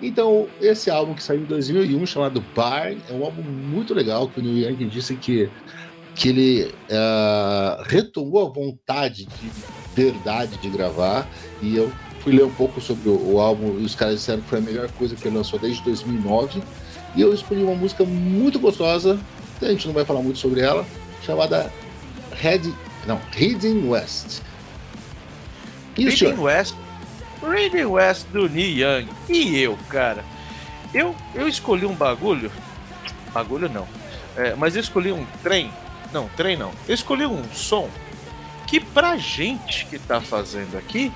Então, 0.00 0.46
esse 0.60 0.90
álbum 0.90 1.12
que 1.12 1.22
saiu 1.22 1.40
em 1.40 1.44
2001, 1.44 2.06
chamado 2.06 2.42
Barn, 2.54 2.98
é 3.08 3.12
um 3.12 3.24
álbum 3.24 3.42
muito 3.42 3.92
legal, 3.92 4.28
que 4.28 4.40
o 4.40 4.42
Neil 4.42 4.70
Young 4.70 4.88
disse 4.88 5.14
que, 5.16 5.50
que 6.14 6.28
ele 6.28 6.74
ah, 6.90 7.82
retomou 7.86 8.46
a 8.46 8.50
vontade 8.50 9.26
de 9.26 9.50
verdade 9.94 10.56
de 10.56 10.70
gravar, 10.70 11.28
e 11.60 11.76
eu 11.76 11.92
fui 12.20 12.32
ler 12.32 12.44
um 12.44 12.54
pouco 12.54 12.80
sobre 12.80 13.10
o, 13.10 13.34
o 13.34 13.40
álbum, 13.40 13.78
e 13.78 13.84
os 13.84 13.94
caras 13.94 14.16
disseram 14.16 14.40
que 14.40 14.48
foi 14.48 14.58
a 14.58 14.62
melhor 14.62 14.90
coisa 14.92 15.16
que 15.16 15.26
ele 15.26 15.36
lançou 15.36 15.58
desde 15.58 15.82
2009, 15.82 16.62
e 17.16 17.20
eu 17.20 17.34
escolhi 17.34 17.62
uma 17.62 17.74
música 17.74 18.04
muito 18.04 18.58
gostosa, 18.58 19.18
a 19.60 19.66
gente 19.66 19.86
não 19.86 19.92
vai 19.92 20.06
falar 20.06 20.22
muito 20.22 20.38
sobre 20.38 20.60
ela, 20.60 20.86
chamada 21.22 21.72
Head, 22.36 22.72
não, 23.06 23.20
Heading 23.32 23.88
West. 23.88 24.40
E 25.96 26.08
Reading? 26.08 26.40
West. 26.40 26.74
Reading 27.42 27.84
West 27.84 28.26
do 28.28 28.48
Neil 28.48 29.00
Young. 29.00 29.08
E 29.28 29.58
eu, 29.58 29.78
cara? 29.88 30.24
Eu, 30.92 31.14
eu 31.34 31.48
escolhi 31.48 31.86
um 31.86 31.94
bagulho. 31.94 32.50
Bagulho 33.32 33.68
não. 33.68 33.86
É, 34.36 34.54
mas 34.54 34.74
eu 34.76 34.80
escolhi 34.80 35.12
um 35.12 35.26
trem. 35.42 35.70
Não, 36.12 36.28
trem 36.36 36.56
não. 36.56 36.72
Eu 36.88 36.94
escolhi 36.94 37.26
um 37.26 37.42
som 37.52 37.88
que 38.66 38.80
pra 38.80 39.16
gente 39.16 39.86
que 39.86 39.98
tá 39.98 40.20
fazendo 40.20 40.76
aqui 40.76 41.12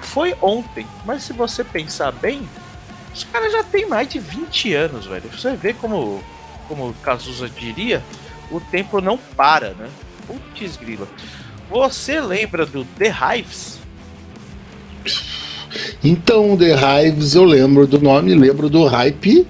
foi 0.00 0.34
ontem. 0.40 0.86
Mas 1.04 1.22
se 1.22 1.32
você 1.32 1.62
pensar 1.62 2.12
bem, 2.12 2.48
os 3.14 3.24
caras 3.24 3.52
já 3.52 3.62
tem 3.62 3.86
mais 3.86 4.08
de 4.08 4.18
20 4.18 4.74
anos, 4.74 5.06
velho. 5.06 5.30
Você 5.30 5.54
vê 5.54 5.72
como, 5.72 6.22
como 6.68 6.88
o 6.88 6.94
Cazuza 6.94 7.48
diria, 7.48 8.02
o 8.50 8.60
tempo 8.60 9.00
não 9.00 9.16
para, 9.16 9.70
né? 9.70 9.88
Putz 10.26 10.76
grila. 10.76 11.08
Você 11.68 12.20
lembra 12.20 12.66
do 12.66 12.84
The 12.84 13.12
Hives? 13.12 13.78
Então, 16.02 16.56
The 16.56 16.74
Hives, 16.74 17.34
eu 17.34 17.44
lembro 17.44 17.86
do 17.86 18.00
nome, 18.00 18.34
lembro 18.34 18.68
do 18.68 18.86
hype, 18.86 19.46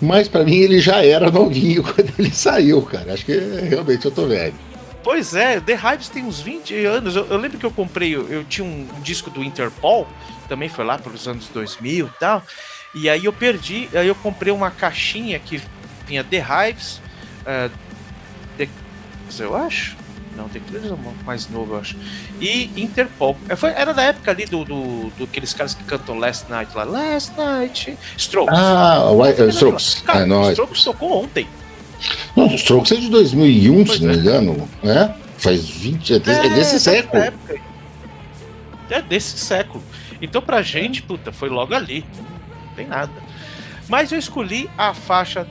mas 0.00 0.28
pra 0.28 0.44
mim 0.44 0.56
ele 0.56 0.80
já 0.80 1.04
era 1.04 1.30
novinho 1.30 1.82
quando 1.84 2.12
ele 2.18 2.30
saiu, 2.30 2.80
cara. 2.82 3.12
Acho 3.12 3.24
que 3.24 3.38
realmente 3.68 4.04
eu 4.04 4.10
tô 4.10 4.26
velho. 4.26 4.54
Pois 5.02 5.34
é, 5.34 5.60
The 5.60 5.74
Hives 5.74 6.08
tem 6.08 6.24
uns 6.24 6.40
20 6.40 6.84
anos. 6.84 7.16
Eu, 7.16 7.26
eu 7.26 7.36
lembro 7.36 7.58
que 7.58 7.66
eu 7.66 7.70
comprei, 7.70 8.14
eu, 8.14 8.28
eu 8.28 8.44
tinha 8.44 8.64
um, 8.64 8.86
disco 9.02 9.30
do 9.30 9.42
Interpol, 9.42 10.06
também 10.48 10.68
foi 10.68 10.84
lá 10.84 10.98
pelos 10.98 11.26
anos 11.26 11.48
2000 11.48 12.06
e 12.06 12.10
tal. 12.18 12.42
E 12.94 13.08
aí 13.08 13.24
eu 13.24 13.32
perdi, 13.32 13.88
aí 13.92 14.08
eu 14.08 14.14
comprei 14.14 14.52
uma 14.52 14.70
caixinha 14.70 15.38
que 15.38 15.60
tinha 16.06 16.24
The 16.24 16.38
Hives, 16.38 17.00
The, 17.44 17.70
eu 19.40 19.56
acho. 19.56 19.96
Não, 20.36 20.44
é 20.44 20.92
um 20.92 21.24
mais 21.24 21.48
novo, 21.48 21.74
eu 21.74 21.80
acho. 21.80 21.96
E 22.40 22.70
Interpol. 22.80 23.36
É, 23.48 23.56
foi- 23.56 23.70
era 23.70 23.92
da 23.92 24.02
época 24.04 24.30
ali 24.30 24.44
do, 24.46 24.64
do, 24.64 25.10
do 25.18 25.24
aqueles 25.24 25.52
caras 25.52 25.74
que 25.74 25.82
cantam 25.82 26.16
Last 26.16 26.48
Night 26.48 26.70
lá. 26.76 26.84
Last 26.84 27.32
Night. 27.36 27.98
Strokes. 28.16 28.56
Ah, 28.56 29.10
White- 29.10 29.42
uh, 29.42 29.48
Strokes. 29.48 29.94
Cara, 30.04 30.20
É 30.20 30.26
nóis. 30.26 30.50
Strokes 30.50 30.84
tocou 30.84 31.24
ontem. 31.24 31.48
Não, 32.36 32.46
o 32.46 32.54
Strokes 32.54 32.92
é 32.92 32.96
de 33.00 33.08
2001, 33.10 33.84
Pois 33.84 33.98
se 33.98 34.04
não 34.04 34.10
me 34.12 34.16
é. 34.16 34.20
engano, 34.20 34.68
né? 34.82 35.12
Faz 35.38 35.68
20, 35.68 36.14
é, 36.14 36.18
de- 36.20 36.30
é 36.30 36.48
desse 36.50 36.78
século. 36.78 37.20
época. 37.22 37.60
É 38.90 39.02
desse 39.02 39.36
século. 39.38 39.82
Então 40.22 40.40
pra 40.40 40.62
gente, 40.62 41.02
puta, 41.02 41.32
foi 41.32 41.48
logo 41.48 41.74
ali. 41.74 42.04
Não 42.16 42.74
tem 42.74 42.86
nada. 42.86 43.10
Mas 43.88 44.12
eu 44.12 44.18
escolhi 44.18 44.70
a 44.78 44.94
faixa 44.94 45.46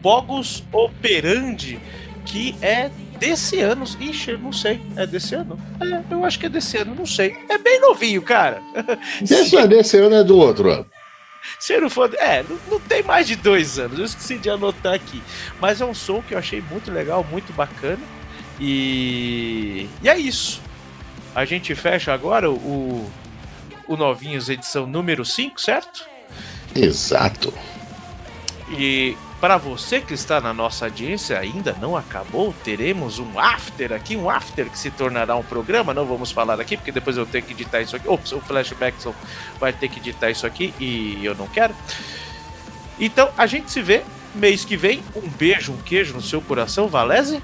Bogos 0.00 0.62
Operandi, 0.72 1.78
que 2.24 2.54
é 2.62 2.90
desse 3.20 3.60
ano. 3.60 3.84
Ixi, 4.00 4.30
eu 4.30 4.38
não 4.38 4.52
sei. 4.52 4.80
É 4.96 5.06
desse 5.06 5.34
ano? 5.34 5.60
É, 5.80 6.12
eu 6.12 6.24
acho 6.24 6.38
que 6.38 6.46
é 6.46 6.48
desse 6.48 6.78
ano, 6.78 6.94
não 6.94 7.06
sei. 7.06 7.36
É 7.48 7.58
bem 7.58 7.80
novinho, 7.80 8.22
cara. 8.22 8.60
Esse 9.22 9.54
é 9.56 9.68
desse 9.68 9.98
ano 9.98 10.16
é 10.16 10.24
do 10.24 10.36
outro 10.36 10.70
ano. 10.70 10.86
Se 11.58 11.78
não 11.78 11.90
for. 11.90 12.12
É, 12.14 12.42
não, 12.42 12.58
não 12.68 12.80
tem 12.80 13.02
mais 13.02 13.26
de 13.26 13.36
dois 13.36 13.78
anos. 13.78 13.98
Eu 13.98 14.04
esqueci 14.04 14.38
de 14.38 14.50
anotar 14.50 14.94
aqui. 14.94 15.22
Mas 15.60 15.80
é 15.80 15.84
um 15.84 15.94
som 15.94 16.22
que 16.22 16.34
eu 16.34 16.38
achei 16.38 16.62
muito 16.62 16.90
legal, 16.90 17.24
muito 17.30 17.52
bacana. 17.52 18.02
E. 18.58 19.88
E 20.02 20.08
é 20.08 20.18
isso. 20.18 20.60
A 21.34 21.44
gente 21.44 21.74
fecha 21.74 22.12
agora 22.12 22.50
o. 22.50 23.10
O 23.86 23.96
Novinhos 23.96 24.48
edição 24.48 24.86
número 24.86 25.24
5, 25.24 25.60
certo? 25.60 26.06
Exato. 26.76 27.52
E 28.70 29.16
para 29.40 29.56
você 29.56 30.00
que 30.00 30.12
está 30.12 30.40
na 30.40 30.52
nossa 30.52 30.84
audiência, 30.84 31.38
ainda 31.38 31.74
não 31.80 31.96
acabou, 31.96 32.54
teremos 32.62 33.18
um 33.18 33.38
after 33.38 33.92
aqui, 33.92 34.14
um 34.14 34.28
after 34.28 34.68
que 34.68 34.78
se 34.78 34.90
tornará 34.90 35.34
um 35.34 35.42
programa, 35.42 35.94
não 35.94 36.04
vamos 36.04 36.30
falar 36.30 36.60
aqui, 36.60 36.76
porque 36.76 36.92
depois 36.92 37.16
eu 37.16 37.24
tenho 37.24 37.44
que 37.44 37.52
editar 37.52 37.80
isso 37.80 37.96
aqui. 37.96 38.06
Ops, 38.06 38.32
o 38.32 38.40
Flashback 38.40 38.96
vai 39.58 39.72
ter 39.72 39.88
que 39.88 39.98
editar 39.98 40.30
isso 40.30 40.46
aqui 40.46 40.74
e 40.78 41.24
eu 41.24 41.34
não 41.34 41.46
quero. 41.46 41.74
Então, 42.98 43.30
a 43.38 43.46
gente 43.46 43.70
se 43.70 43.80
vê 43.80 44.02
mês 44.34 44.64
que 44.64 44.76
vem. 44.76 45.02
Um 45.16 45.28
beijo, 45.28 45.72
um 45.72 45.78
queijo 45.78 46.12
no 46.12 46.20
seu 46.20 46.42
coração, 46.42 46.86
Valese. 46.86 47.42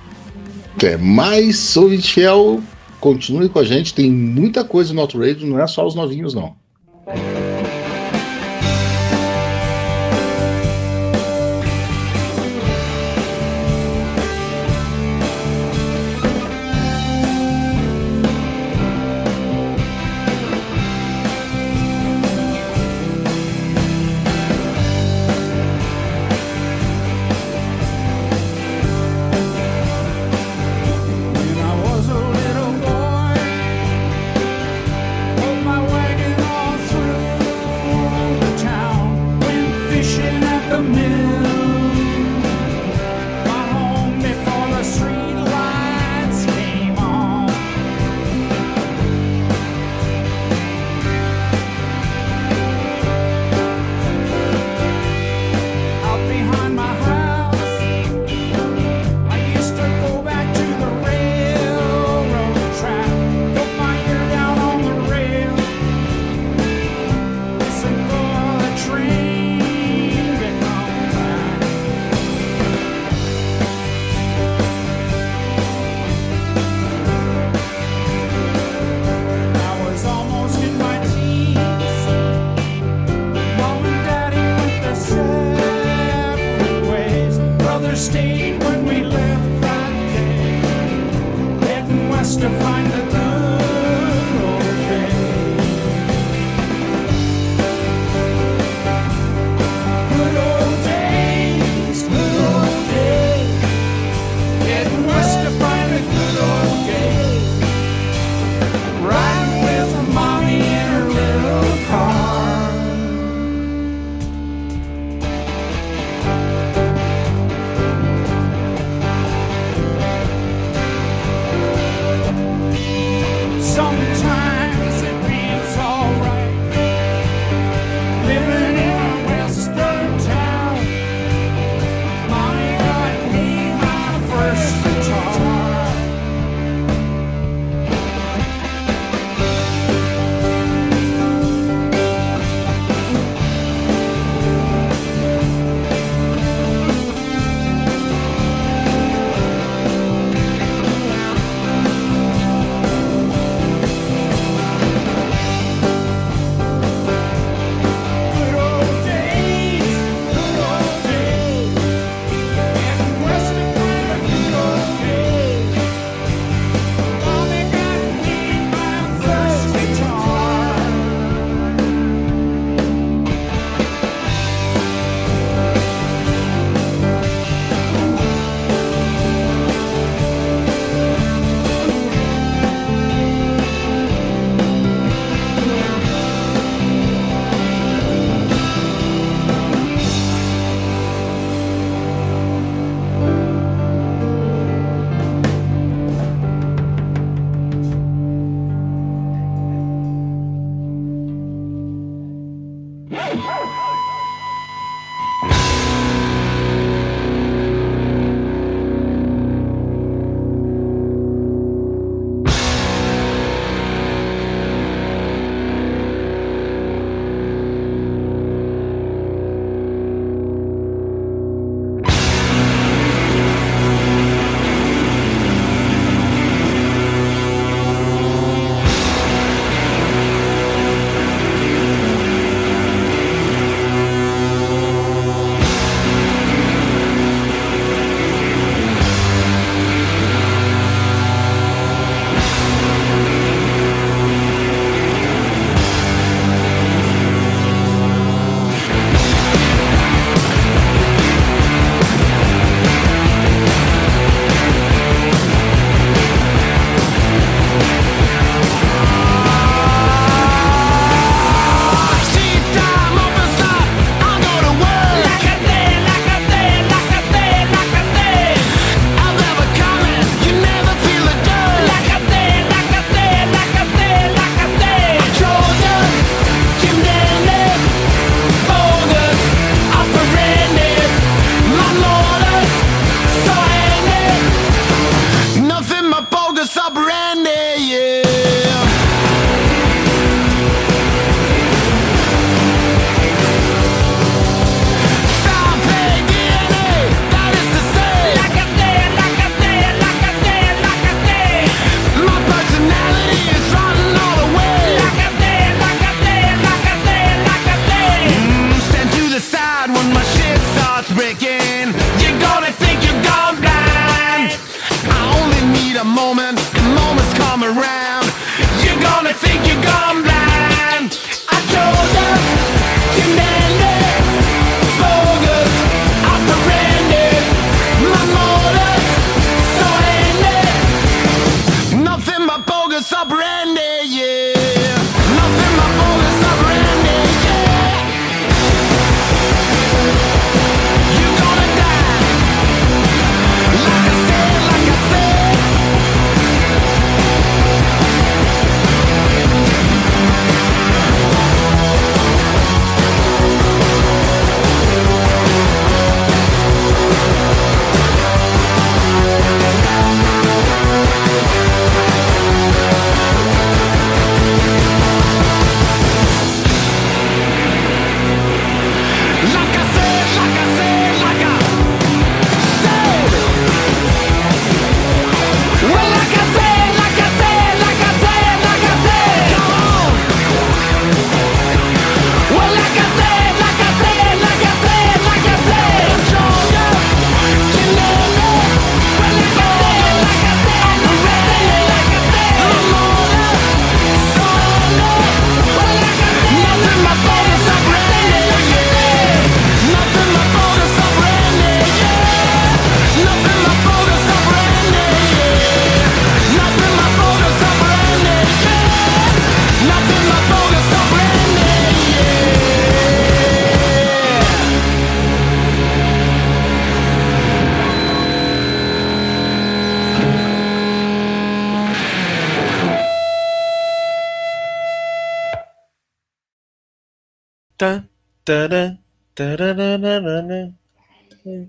Até 0.76 0.98
mais, 0.98 1.76
ouvinte 1.76 2.12
fiel. 2.12 2.62
Continue 3.00 3.48
com 3.48 3.58
a 3.58 3.64
gente, 3.64 3.94
tem 3.94 4.10
muita 4.10 4.64
coisa 4.64 4.92
no 4.92 5.02
Radio, 5.02 5.46
não 5.46 5.60
é 5.60 5.66
só 5.66 5.86
os 5.86 5.94
novinhos, 5.94 6.34
não. 6.34 6.56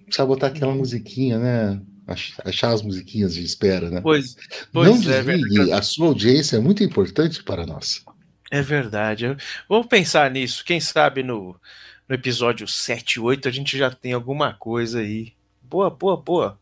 Precisa 0.05 0.26
botar 0.26 0.47
aquela 0.47 0.74
musiquinha, 0.74 1.38
né? 1.39 1.82
Ach- 2.08 2.39
Achar 2.45 2.72
as 2.72 2.82
musiquinhas 2.82 3.34
de 3.34 3.43
espera, 3.43 3.89
né? 3.89 3.99
Pois, 4.01 4.36
Não 4.74 4.84
pois 4.84 5.08
é, 5.08 5.22
desligue, 5.22 5.49
verdade. 5.55 5.72
a 5.74 5.82
sua 5.82 6.08
audiência 6.08 6.55
é 6.55 6.60
muito 6.60 6.84
importante 6.84 7.43
para 7.43 7.66
nós. 7.66 8.03
É 8.49 8.62
verdade. 8.62 9.26
Eu- 9.26 9.38
Vamos 9.68 9.88
pensar 9.88 10.32
nisso. 10.32 10.64
Quem 10.64 10.80
sabe 10.80 11.22
no, 11.22 11.60
no 12.08 12.16
episódio 12.16 12.66
7 12.68 13.16
e 13.16 13.20
8 13.20 13.47
a 13.47 13.51
gente 13.51 13.78
já 13.78 13.91
tem 13.91 14.14
alguma 14.14 14.53
coisa 14.53 14.99
aí. 14.99 15.34
Boa, 15.62 15.89
boa, 15.89 16.16
boa. 16.16 16.58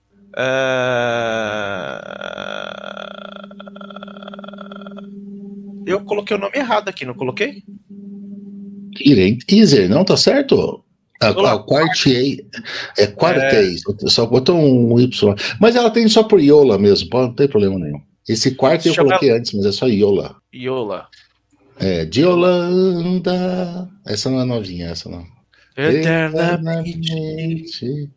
Ah, 3.36 5.82
Eu 5.86 6.02
coloquei 6.04 6.36
o 6.36 6.39
nome 6.39 6.58
errado 6.58 6.89
aqui, 6.89 7.06
não 7.06 7.14
coloquei? 7.14 7.64
Irem 9.00 9.38
Teaser, 9.38 9.89
não 9.89 10.04
tá 10.04 10.16
certo? 10.18 10.84
A, 11.22 11.30
a 11.30 11.60
Quartier 11.60 12.46
é 12.98 13.08
Quartez, 13.08 13.82
só 14.08 14.26
botou 14.26 14.58
um 14.58 15.00
Y. 15.00 15.36
Mas 15.60 15.76
ela 15.76 15.89
tem 15.89 16.08
só 16.08 16.24
por 16.24 16.41
Iola 16.41 16.78
mesmo, 16.78 17.10
não 17.12 17.34
tem 17.34 17.48
problema 17.48 17.80
nenhum. 17.80 18.02
Esse 18.28 18.52
quarto 18.56 18.88
eu 18.88 18.93
Chama- 18.93 19.10
coloquei 19.10 19.30
antes, 19.30 19.54
mas 19.54 19.66
é 19.66 19.72
só 19.72 19.88
Iola. 19.88 20.36
Iola. 20.54 21.08
É, 21.80 22.06
de 22.06 22.24
Holanda. 22.24 23.89
Essa 24.06 24.30
não 24.30 24.39
é 24.41 24.46
novinha, 24.46 24.88
essa 24.88 25.10
não. 25.10 25.26
Eternamente. 25.78 27.12
Eternamente. 27.12 28.10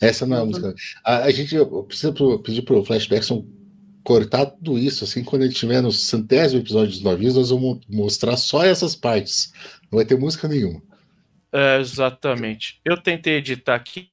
Essa 0.00 0.26
não 0.26 0.36
é 0.36 0.40
a 0.40 0.44
música. 0.44 0.74
A, 1.04 1.24
a 1.24 1.30
gente 1.30 1.56
precisa 1.86 2.12
pedir 2.42 2.62
pro 2.62 2.84
Flashbackson 2.84 3.44
cortar 4.02 4.46
tudo 4.46 4.78
isso, 4.78 5.04
assim, 5.04 5.22
quando 5.22 5.42
ele 5.42 5.52
estiver 5.52 5.82
no 5.82 5.92
centésimo 5.92 6.60
episódio 6.60 6.88
dos 6.92 7.02
novinhos, 7.02 7.34
nós 7.34 7.50
vamos 7.50 7.80
mostrar 7.88 8.36
só 8.36 8.64
essas 8.64 8.96
partes. 8.96 9.52
Não 9.90 9.96
vai 9.98 10.04
ter 10.04 10.18
música 10.18 10.48
nenhuma. 10.48 10.82
É, 11.52 11.78
exatamente. 11.78 12.80
Eu 12.84 13.00
tentei 13.00 13.36
editar 13.36 13.74
aqui, 13.74 14.10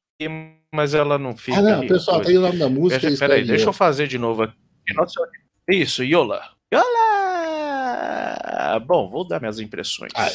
mas 0.74 0.94
ela 0.94 1.18
não 1.18 1.36
fica. 1.36 1.58
ah, 1.58 1.62
não, 1.62 1.80
ali, 1.80 1.88
pessoal, 1.88 2.18
coisa. 2.18 2.30
tem 2.30 2.38
o 2.38 2.42
nome 2.42 2.58
da 2.58 2.70
música. 2.70 3.02
Deixa, 3.02 3.14
isso 3.14 3.20
peraí, 3.20 3.42
aí, 3.42 3.48
deixa 3.48 3.66
eu 3.66 3.74
fazer 3.74 4.08
de 4.08 4.18
novo 4.18 4.44
aqui. 4.44 4.56
Nossa, 4.94 5.20
Isso, 5.68 6.04
Yola. 6.04 6.42
Yola! 6.74 8.80
Bom, 8.86 9.10
vou 9.10 9.28
dar 9.28 9.40
minhas 9.40 9.60
impressões. 9.60 10.12
Ah, 10.16 10.30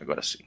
Agora 0.00 0.22
sim. 0.22 0.44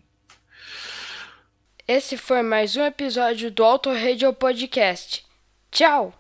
Esse 1.88 2.18
foi 2.18 2.42
mais 2.42 2.76
um 2.76 2.84
episódio 2.84 3.50
do 3.50 3.64
Auto 3.64 3.90
Radio 3.92 4.34
Podcast. 4.34 5.26
Tchau! 5.72 6.14